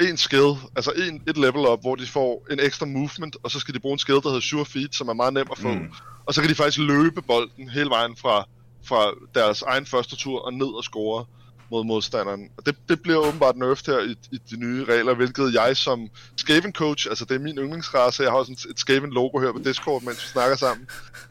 [0.00, 3.60] en skill, altså en, et level up, hvor de får en ekstra movement, og så
[3.60, 5.68] skal de bruge en skill, der hedder Sure Feet, som er meget nem at få.
[5.68, 5.92] Mm.
[6.26, 8.48] Og så kan de faktisk løbe bolden hele vejen fra,
[8.84, 11.24] fra deres egen første tur og ned og score
[11.70, 12.48] mod modstanderen.
[12.56, 16.08] Og det, det bliver åbenbart nerfed her i, i de nye regler, hvilket jeg som
[16.36, 19.58] Skaven coach, altså det er min yndlingsrace, jeg har også et Skaven logo her på
[19.58, 20.86] Discord, mens vi snakker sammen.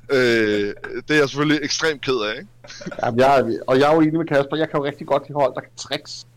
[0.10, 0.18] Øh,
[1.08, 2.50] det er jeg selvfølgelig ekstremt ked af, ikke?
[3.04, 5.24] Jamen, jeg, er- og jeg er jo enig med Kasper, jeg kan jo rigtig godt
[5.28, 6.28] lide hold, der kan tricks.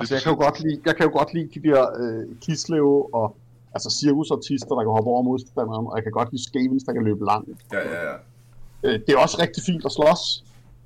[0.00, 3.08] Altså, jeg kan jo godt lide, jeg kan jo godt lide de der øh, Kislev
[3.14, 3.36] og
[3.74, 7.04] altså cirkusartister, der kan hoppe over modstanderen, og jeg kan godt lide Skavens, der kan
[7.04, 7.60] løbe langt.
[7.72, 8.14] Ja, ja, ja.
[8.84, 10.44] Øh, det er også rigtig fint at slås.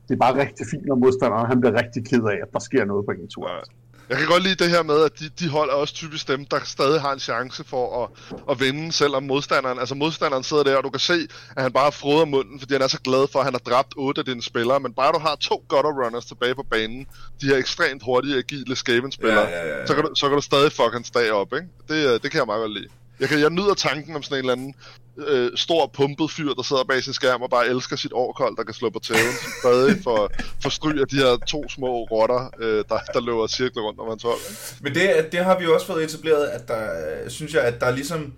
[0.09, 2.85] Det er bare rigtig fint, når modstanderen han bliver rigtig ked af, at der sker
[2.85, 3.51] noget på en tur.
[3.51, 3.61] Ja.
[4.09, 6.45] Jeg kan godt lide det her med, at de, de hold er også typisk dem,
[6.45, 8.09] der stadig har en chance for at,
[8.51, 11.93] at vinde, selvom modstanderen, altså modstanderen sidder der, og du kan se, at han bare
[11.93, 14.43] froder munden, fordi han er så glad for, at han har dræbt otte af dine
[14.43, 17.07] spillere, men bare du har to gutter runners tilbage på banen,
[17.41, 19.87] de her ekstremt hurtige, agile Skaven-spillere, Ja, ja, ja, ja.
[19.87, 21.69] Så, kan du, så kan du stadig fuck hans dag op, ikke?
[21.89, 22.89] Det, øh, det kan jeg meget godt lide.
[23.21, 24.75] Jeg, kan, jeg nyder tanken om sådan en eller anden
[25.19, 28.63] øh, stor pumpet fyr, der sidder bag sin skærm og bare elsker sit årkold, der
[28.63, 32.99] kan slå på tæven, som stadig for, forstryger de her to små rotter, øh, der,
[33.15, 34.41] der løber cirkler rundt om hans hold.
[34.83, 36.89] Men det, det har vi jo også fået etableret, at der,
[37.29, 38.33] synes jeg, at der er ligesom...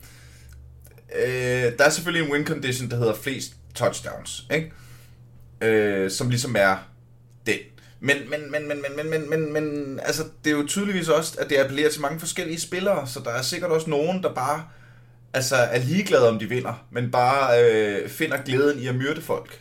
[1.17, 4.73] Øh, der er selvfølgelig en win condition, der hedder flest touchdowns, ikke?
[5.61, 6.77] Øh, som ligesom er
[7.47, 7.59] den.
[8.01, 11.37] Men, men, men, men, men, men, men, men, men, altså, det er jo tydeligvis også,
[11.41, 14.65] at det appellerer til mange forskellige spillere, så der er sikkert også nogen, der bare
[15.35, 19.61] altså, er ligeglade, om de vinder, men bare øh, finder glæden i at myrde folk.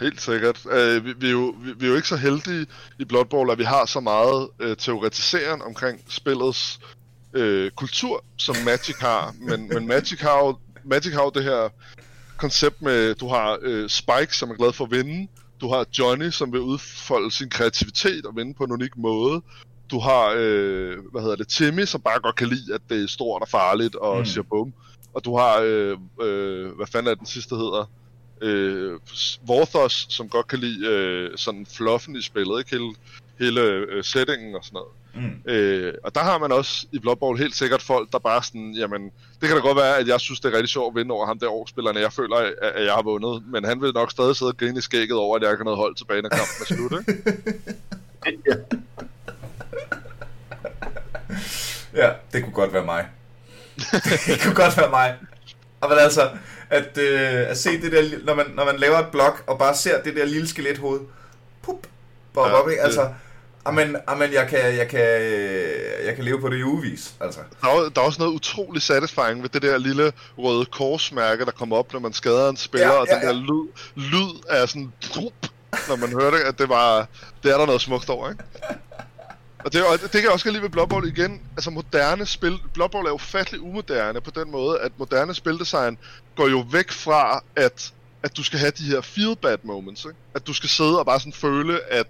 [0.00, 0.66] Helt sikkert.
[0.70, 2.66] Øh, vi, vi, er jo, vi, vi er jo ikke så heldige
[2.98, 6.80] i Blood Bowl, at vi har så meget øh, teoretiseren omkring spillets
[7.34, 9.34] øh, kultur, som Magic har.
[9.40, 11.68] Men, men Magic har jo Magic har jo det her
[12.36, 15.28] koncept med, du har øh, Spike, som er glad for at vinde.
[15.60, 19.42] Du har Johnny, som vil udfolde sin kreativitet og vinde på en unik måde.
[19.90, 23.08] Du har, øh, hvad hedder det, Timmy, som bare godt kan lide, at det er
[23.08, 24.24] stort og farligt og Mm.
[24.24, 24.72] siger bum.
[25.14, 27.90] Og du har, øh, øh, hvad fanden er den sidste hedder?
[28.40, 28.92] Øh,
[29.46, 32.70] Vorthos, som godt kan lide øh, sådan fluffen i spillet, ikke?
[32.70, 32.94] Hele,
[33.38, 34.90] hele øh, settingen og sådan noget.
[35.16, 35.50] Mm.
[35.52, 38.72] Øh, og der har man også i Blood Bowl helt sikkert folk, der bare sådan,
[38.72, 39.02] jamen,
[39.40, 41.26] det kan da godt være, at jeg synes, det er rigtig sjovt at vinde over
[41.26, 44.36] ham der årspilleren, jeg føler, at, at jeg har vundet, men han vil nok stadig
[44.36, 46.60] sidde og grine i skægget over, at jeg ikke har noget hold tilbage, når kampen
[46.60, 47.22] er slut, ikke?
[48.50, 48.54] ja.
[51.94, 53.06] Ja, det kunne godt være mig.
[54.26, 55.14] det kunne godt være mig.
[55.80, 56.30] Og men altså,
[56.70, 59.74] at, øh, at se det der, når man, når man laver et blok, og bare
[59.74, 61.00] ser det der lille skelethoved,
[61.62, 61.76] pup,
[62.34, 62.82] bob Ja, op, ikke?
[62.82, 63.08] Altså,
[63.64, 67.40] amen, amen, jeg kan, jeg kan, øh, jeg kan leve på det i ugevis, altså.
[67.62, 71.50] Der er, der er også noget utrolig satisfying ved det der lille røde korsmærke, der
[71.50, 74.66] kommer op, når man skader en spiller, Ja, og ja, den der lyd, lyd er
[74.66, 75.46] sådan, drup,
[75.88, 77.06] når man hører det, at det var,
[77.42, 78.44] det er der noget smukt over, ikke?
[79.64, 81.42] Og det, og det kan jeg også lige ved Blood Bowl igen.
[81.52, 82.58] Altså moderne spil...
[82.74, 85.98] Blood Bowl er ufattelig umoderne på den måde, at moderne spildesign
[86.36, 87.92] går jo væk fra, at,
[88.22, 90.04] at du skal have de her feel bad moments.
[90.04, 90.16] Ikke?
[90.34, 92.06] At du skal sidde og bare sådan føle, at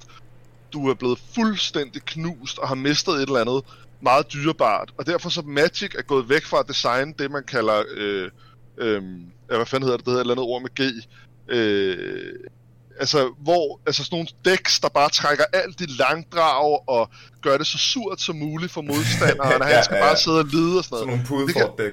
[0.73, 3.65] du er blevet fuldstændig knust og har mistet et eller andet
[4.01, 4.93] meget dyrebart.
[4.99, 7.83] Og derfor så Magic er gået væk fra at designe det, man kalder...
[7.95, 8.31] Øh,
[8.79, 9.03] øh,
[9.47, 10.07] hvad fanden hedder det?
[10.07, 11.07] Det hedder et eller andet ord med G.
[11.49, 12.35] Øh,
[13.01, 17.11] altså, hvor, altså sådan nogle decks, der bare trækker alt i langdrag og
[17.43, 20.17] gør det så surt som muligt for modstanderen, og Ja, han skal ja, bare ja.
[20.17, 21.31] sidde og lide og sådan Sådan noget.
[21.31, 21.93] nogle Det kan- pudefort dæk.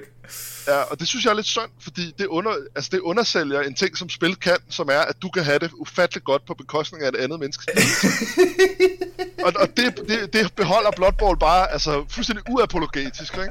[0.68, 3.76] Ja, og det synes jeg er lidt synd, fordi det, under, altså det undersælger en
[3.76, 7.04] ting, som spil kan, som er, at du kan have det ufatteligt godt på bekostning
[7.04, 7.64] af et andet menneske.
[9.46, 13.50] og og det, det, det beholder Blood Bowl bare altså, fuldstændig uapologetisk, ikke?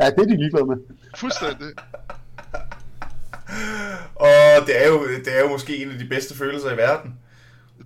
[0.00, 0.76] ja, det er de ligeglade med.
[1.16, 1.68] Fuldstændig.
[4.14, 7.14] Og det er, jo, det er jo måske en af de bedste følelser i verden.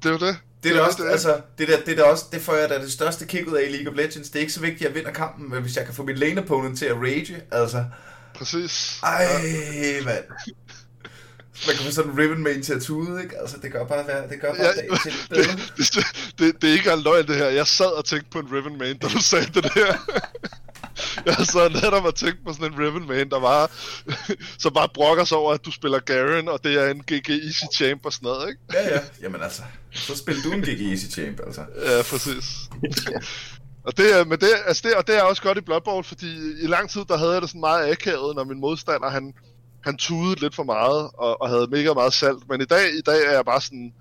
[0.02, 0.36] Det er jo det.
[0.62, 2.78] Det er da også, det, altså, det, der, det, der også, det får jeg da
[2.78, 4.28] det største kick ud af i League of Legends.
[4.28, 6.16] Det er ikke så vigtigt, at jeg vinder kampen, men hvis jeg kan få min
[6.16, 7.84] lane opponent til at rage, altså,
[8.34, 9.00] Præcis.
[9.02, 9.26] ej,
[10.04, 10.24] mand.
[11.66, 13.38] Man kan få sådan en Ribbon Main til at tude, ikke?
[13.40, 15.42] Altså, det gør bare, være- det gør bare Ja, dagen til bedre.
[15.42, 16.04] det, det,
[16.38, 17.46] det, det er ikke løgn, det her.
[17.48, 19.94] Jeg sad og tænkte på en Riven Main, da du sagde det der.
[21.26, 23.68] Jeg sad netop og tænkte på sådan en Riven Main, der bare,
[24.62, 27.64] så bare brokker sig over, at du spiller Garen, og det er en GG Easy
[27.76, 28.60] Champ og sådan noget, ikke?
[28.72, 29.00] Ja, ja.
[29.22, 31.60] Jamen altså, så spil du en gig i Easy Champ, altså.
[31.86, 32.44] Ja, præcis.
[33.84, 36.04] Og det, er- men det, altså det, og det er også godt i Blood Bowl,
[36.04, 36.26] fordi
[36.62, 39.34] i lang tid, der havde jeg det sådan meget akavet, når min modstander, han,
[39.84, 42.48] han tudede lidt for meget, og, og havde mega meget salt.
[42.48, 43.92] Men i dag, i dag er jeg bare sådan,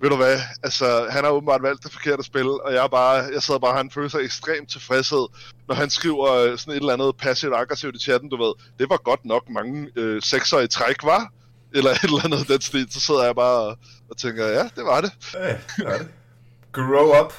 [0.00, 3.14] ved du hvad, altså, han har åbenbart valgt det forkerte spil, og jeg er bare,
[3.34, 5.26] jeg sidder bare og har en følelse af ekstrem tilfredshed,
[5.68, 8.90] når han skriver øh, sådan et eller andet passivt aggressivt i chatten, du ved, det
[8.90, 11.32] var godt nok mange øh, sekser i træk, var?
[11.74, 13.76] Eller et eller andet den stil, så sidder jeg bare og,
[14.10, 15.12] og tænker, ja, det var det.
[15.34, 16.08] Ja, det det.
[16.72, 17.32] Grow up.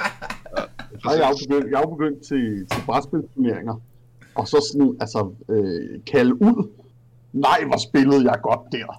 [1.04, 3.80] Og jeg er jo begyndt, jeg er begyndt til, til brætspilsturneringer.
[4.34, 6.70] Og så sådan, altså, øh, kalde ud.
[7.32, 8.86] Nej, hvor spillede jeg godt der.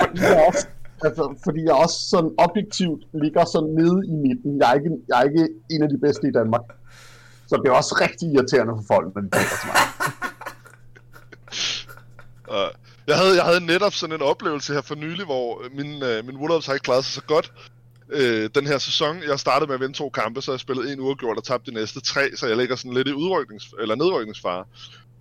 [0.00, 0.66] fordi, jeg også,
[1.04, 4.58] altså, fordi jeg også sådan objektivt ligger sådan nede i midten.
[4.58, 6.62] Jeg er, ikke, jeg er ikke en af de bedste i Danmark.
[7.46, 9.76] Så det er også rigtig irriterende for folk, når de taler til mig.
[13.08, 16.36] Jeg, havde, jeg havde netop sådan en oplevelse her for nylig, hvor min, uh, min
[16.36, 17.52] Wolves har ikke klaret sig så godt
[18.12, 19.22] øh, den her sæson.
[19.22, 21.76] Jeg startede med at vinde to kampe, så jeg spillede en uafgjort og tabte de
[21.76, 24.64] næste tre, så jeg ligger sådan lidt i udryknings- eller nedrykningsfare.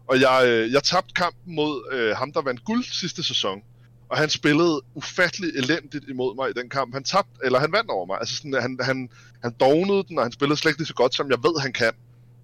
[0.08, 3.62] Og jeg, øh, jeg tabte kampen mod øh, ham, der vandt guld sidste sæson.
[4.10, 6.94] og han spillede ufattelig elendigt imod mig i den kamp.
[6.94, 8.18] Han tabte, eller han vandt over mig.
[8.20, 9.10] Altså sådan, han, han,
[9.44, 11.94] han dognede den, og han spillede slet ikke så godt, som jeg ved, han kan.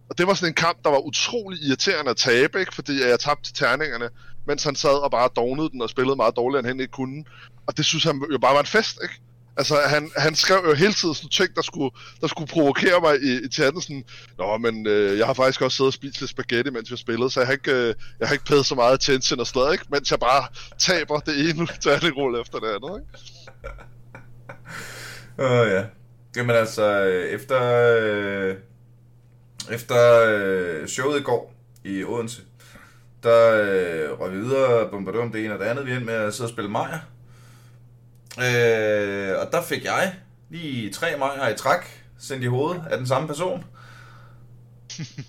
[0.09, 2.75] Og det var sådan en kamp, der var utrolig irriterende at tabe, ikke?
[2.75, 4.09] fordi jeg tabte terningerne,
[4.47, 7.23] mens han sad og bare dognede den og spillede meget dårligere, end han ikke kunne.
[7.67, 9.15] Og det synes han jo bare var en fest, ikke?
[9.57, 13.15] Altså, han, han skrev jo hele tiden sådan ting, der skulle, der skulle provokere mig
[13.21, 13.81] i, i chatten.
[13.81, 14.03] Sådan,
[14.37, 17.29] Nå, men øh, jeg har faktisk også siddet og spist lidt spaghetti, mens vi spillede,
[17.29, 19.85] så jeg har ikke, øh, jeg har ikke pædet så meget attention og sådan ikke?
[19.89, 20.47] Mens jeg bare
[20.79, 23.11] taber det ene terningroll efter det andet, ikke?
[25.39, 25.83] Åh, uh, ja.
[26.35, 27.61] Jamen altså, øh, efter,
[28.01, 28.55] øh,
[29.71, 32.41] efter øh, showet i går i Odense,
[33.23, 35.85] der øh, røg vi videre og bombarderede om det ene og det andet.
[35.85, 36.99] Vi endte med at sidde og spille Maja.
[38.39, 40.13] Øh, og der fik jeg
[40.49, 43.63] lige tre Majer i træk sendt i hovedet af den samme person.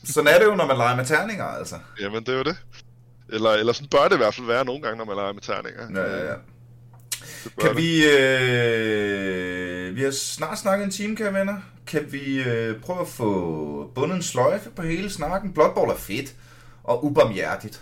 [0.04, 1.74] Sådan er det jo, når man leger med terninger, altså.
[2.00, 2.56] Jamen, det er jo det.
[3.32, 5.42] Eller, eller sådan bør det i hvert fald være nogle gange, når man leger med
[5.42, 6.02] terninger.
[6.02, 6.34] Ja, ja, ja.
[7.60, 8.06] Kan vi...
[8.06, 11.56] Øh, vi har snart snakket en time, kære venner.
[11.86, 15.52] Kan vi øh, prøve at få bundet en sløjfe på hele snakken?
[15.52, 16.34] Blood Bowl er fedt
[16.84, 17.80] og ubarmhjertigt.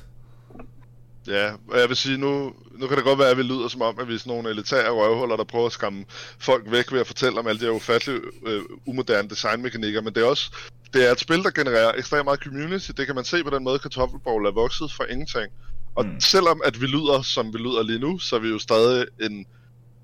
[1.27, 3.83] Ja, og jeg vil sige, nu, nu kan det godt være, at vi lyder som
[3.83, 6.05] om, at vi er sådan nogle elitære røvhuller, der prøver at skræmme
[6.39, 10.23] folk væk ved at fortælle om alle de her ufattelige, øh, umoderne designmekanikker, men det
[10.23, 10.51] er også
[10.93, 12.91] det er et spil, der genererer ekstremt meget community.
[12.97, 15.53] Det kan man se på den måde, Kartoffelbowl er vokset fra ingenting.
[15.95, 16.20] Og mm.
[16.20, 19.47] selvom at vi lyder, som vi lyder lige nu, så er vi jo stadig en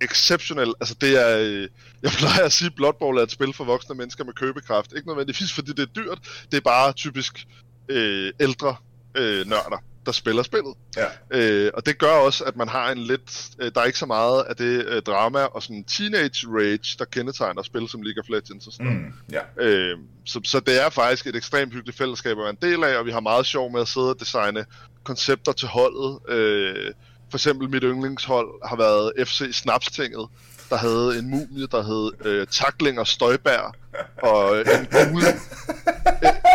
[0.00, 0.74] exceptionel...
[0.80, 1.38] Altså det er...
[1.38, 1.68] Øh,
[2.02, 4.92] jeg plejer at sige, at Blood Bowl er et spil for voksne mennesker med købekraft.
[4.96, 6.18] Ikke nødvendigvis, fordi det er dyrt.
[6.50, 7.46] Det er bare typisk
[7.88, 8.76] øh, ældre
[9.14, 10.74] øh, nørder der spiller spillet.
[10.96, 11.06] Ja.
[11.30, 13.48] Øh, og det gør også, at man har en lidt...
[13.58, 17.04] Øh, der er ikke så meget af det øh, drama og sådan teenage rage, der
[17.04, 19.40] kendetegner spil som League of Legends og sådan mm, ja.
[19.64, 22.98] øh, så, så det er faktisk et ekstremt hyggeligt fællesskab at være en del af,
[22.98, 24.64] og vi har meget sjov med at sidde og designe
[25.04, 26.18] koncepter til holdet.
[26.28, 26.92] Øh,
[27.30, 30.28] for eksempel mit yndlingshold har været FC Snapstinget,
[30.70, 33.74] der havde en mumie, der hed øh, Takling og Støjbær,
[34.22, 35.22] og en gul,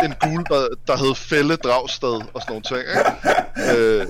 [0.04, 2.78] en, gul der, der hed Fælde Dragstad, og sådan nogle ting.
[2.78, 3.80] Ikke?
[3.80, 4.06] Øh,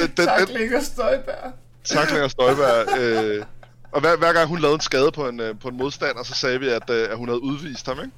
[0.00, 1.52] det, det, Takling og Støjbær.
[1.84, 2.84] Takling og Støjbær.
[2.98, 3.44] Øh,
[3.92, 6.34] og hver, hver gang hun lavede en skade på en, øh, på en modstander, så
[6.34, 8.12] sagde vi, at, øh, at hun havde udvist ham, ikke?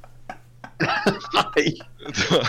[0.81, 1.65] Nej.
[2.07, 2.49] det, var,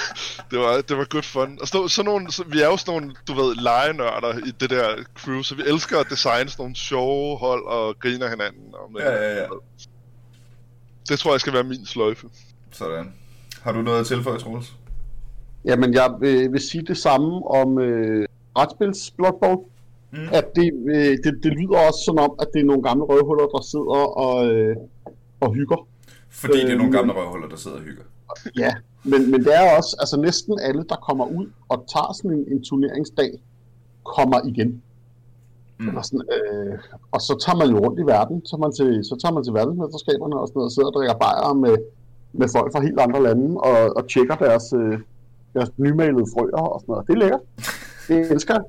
[0.52, 1.58] det, var, det var good fun.
[1.62, 4.70] Og så, sådan nogle, så, vi er jo sådan nogle, du ved, legenørder i det
[4.70, 8.76] der crew, så vi elsker at designe sådan nogle sjove hold og griner hinanden.
[8.86, 9.48] Om det, ja, ja, ja.
[11.10, 12.28] Det tror jeg skal være min sløjfe.
[12.72, 13.14] Sådan.
[13.62, 14.74] Har du noget at tilføje, Troels?
[15.66, 19.60] Jamen, jeg vil, vil sige det samme om øh, retspils Blood Bowl.
[20.12, 20.28] Mm.
[20.32, 23.46] At det, øh, det, det lyder også som om, at det er nogle gamle røvhuller,
[23.46, 24.76] der sidder og, øh,
[25.40, 25.88] og hygger.
[26.30, 28.04] Fordi øh, det er nogle gamle røvhuller, der sidder og hygger.
[28.58, 32.38] Ja, men, men det er også, altså næsten alle, der kommer ud og tager sådan
[32.38, 33.32] en, en turneringsdag,
[34.16, 34.82] kommer igen.
[35.80, 35.88] Mm.
[35.88, 36.80] Eller sådan, øh,
[37.12, 39.54] og så tager man jo rundt i verden, så, man til, så tager man til
[39.54, 41.76] verdensmesterskaberne og sådan noget, og sidder og drikker bajer med,
[42.34, 45.00] med folk fra helt andre lande, og, og tjekker deres, øh,
[45.54, 47.08] deres nymalede frøer og sådan noget.
[47.08, 47.42] Det er lækkert.
[48.08, 48.64] Det elsker jeg.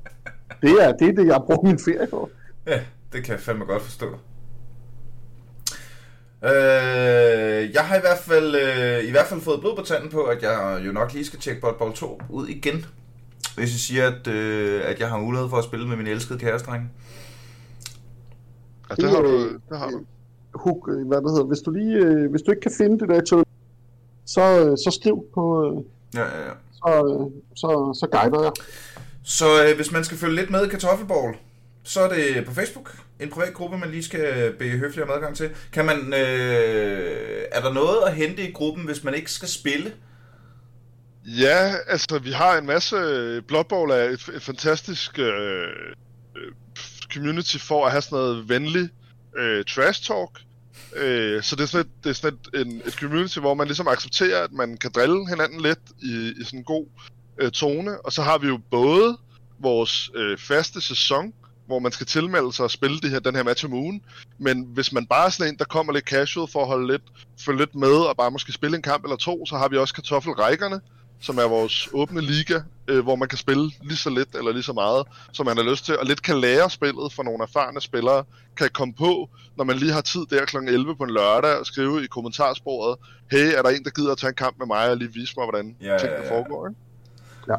[0.61, 2.29] Det er, det er det, jeg bruger min ferie på.
[2.67, 2.79] Ja,
[3.13, 4.05] det kan jeg fandme godt forstå.
[6.45, 10.23] Øh, jeg har i hvert fald øh, i hvert fald fået blod på tanden på,
[10.23, 12.85] at jeg jo nok lige skal tjekke Bowl 2 ud igen.
[13.55, 16.39] Hvis jeg siger, at, øh, at jeg har mulighed for at spille med min elskede
[16.39, 16.91] kærestring.
[18.89, 19.49] Ja, det har du.
[19.69, 20.05] Det har du.
[20.53, 21.45] Hug, hvad det hedder.
[21.45, 23.21] Hvis du, lige, øh, hvis du ikke kan finde det der
[24.25, 25.43] så, øh, så skriv på...
[25.65, 25.83] Øh,
[26.19, 26.53] ja, ja, ja.
[26.73, 28.51] Så, øh, så, så guider jeg.
[29.23, 31.35] Så øh, hvis man skal følge lidt med i Kartoffelball,
[31.83, 32.97] så er det på Facebook.
[33.19, 35.49] En privat gruppe, man lige skal bede høflig om adgang til.
[35.73, 39.91] Kan man, øh, er der noget at hente i gruppen, hvis man ikke skal spille?
[41.25, 42.95] Ja, altså vi har en masse...
[43.47, 45.67] Blood Bowl er et, et fantastisk øh,
[47.13, 48.89] community for at have sådan noget venlig
[49.37, 50.39] øh, trash talk.
[50.95, 53.67] Øh, så det er sådan, et, det er sådan et, en, et community, hvor man
[53.67, 56.85] ligesom accepterer, at man kan drille hinanden lidt i, i sådan en god
[57.37, 58.05] øh, tone.
[58.05, 59.17] Og så har vi jo både
[59.59, 61.33] vores øh, faste sæson,
[61.65, 64.01] hvor man skal tilmelde sig og spille det her, den her match om ugen.
[64.37, 67.03] Men hvis man bare er sådan en, der kommer lidt casual for at holde lidt,
[67.39, 69.93] følge lidt med og bare måske spille en kamp eller to, så har vi også
[69.93, 70.79] kartoffelrækkerne,
[71.23, 74.63] som er vores åbne liga, øh, hvor man kan spille lige så lidt eller lige
[74.63, 77.81] så meget, som man har lyst til, og lidt kan lære spillet for nogle erfarne
[77.81, 78.23] spillere,
[78.57, 80.57] kan komme på, når man lige har tid der kl.
[80.57, 82.97] 11 på en lørdag, og skrive i kommentarsporet,
[83.31, 85.33] hey, er der en, der gider at tage en kamp med mig, og lige vise
[85.37, 86.37] mig, hvordan ja, tingene ja, ja.
[86.37, 86.79] foregår, ikke?
[87.47, 87.55] Ja.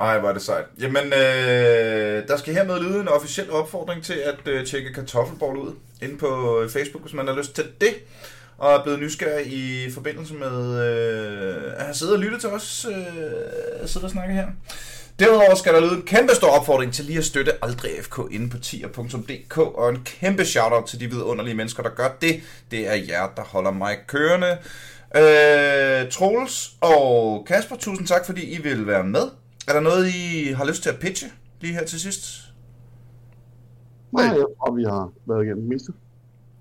[0.00, 0.64] Ej, hvor er det sejt.
[0.80, 5.72] Jamen, øh, der skal hermed lyde en officiel opfordring til at øh, tjekke kartoffelbold ud
[6.02, 7.94] inde på Facebook, hvis man har lyst til det.
[8.58, 12.86] Og er blevet nysgerrig i forbindelse med øh, at have siddet og lyttet til os,
[12.90, 14.46] øh, sidde og snakke her.
[15.18, 18.50] Derudover skal der lyde en kæmpe stor opfordring til lige at støtte Aldrig FK inde
[18.50, 22.40] på tier.dk, og en kæmpe shoutout til de vidunderlige mennesker, der gør det.
[22.70, 24.58] Det er jer, der holder mig kørende.
[25.16, 29.22] Øh, Troels og Kasper, tusind tak, fordi I vil være med.
[29.68, 31.28] Er der noget, I har lyst til at pitche
[31.60, 32.24] lige her til sidst?
[34.12, 35.92] Nej, jeg tror, vi har været igennem det meste.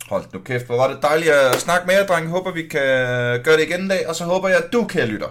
[0.09, 2.29] Hold nu kæft, hvor var det dejligt at snakke med jer, drenge.
[2.29, 2.81] Håber, vi kan
[3.43, 4.07] gøre det igen en dag.
[4.07, 5.27] Og så håber jeg, at du, kan lytter,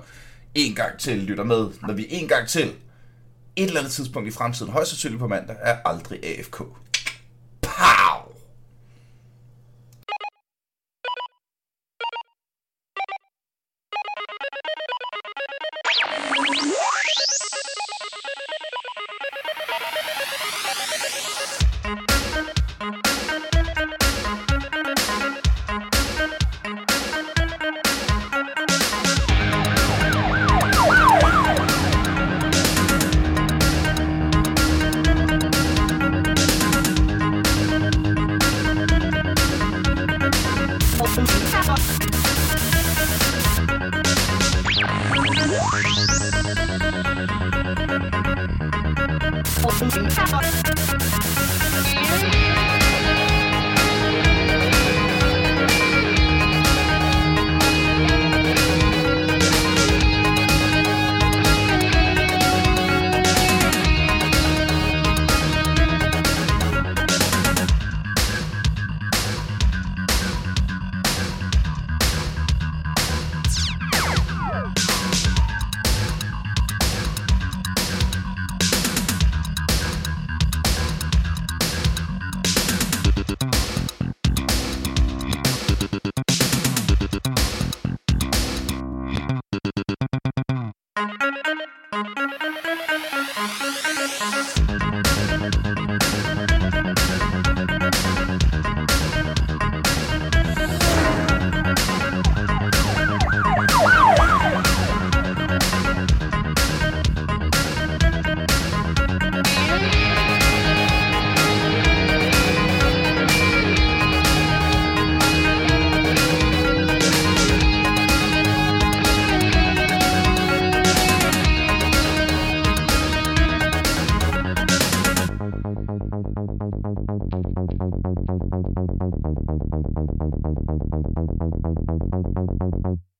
[0.54, 2.72] en gang til lytter med, når vi en gang til,
[3.56, 6.62] et eller andet tidspunkt i fremtiden, højst sandsynligt på mandag, er aldrig AFK.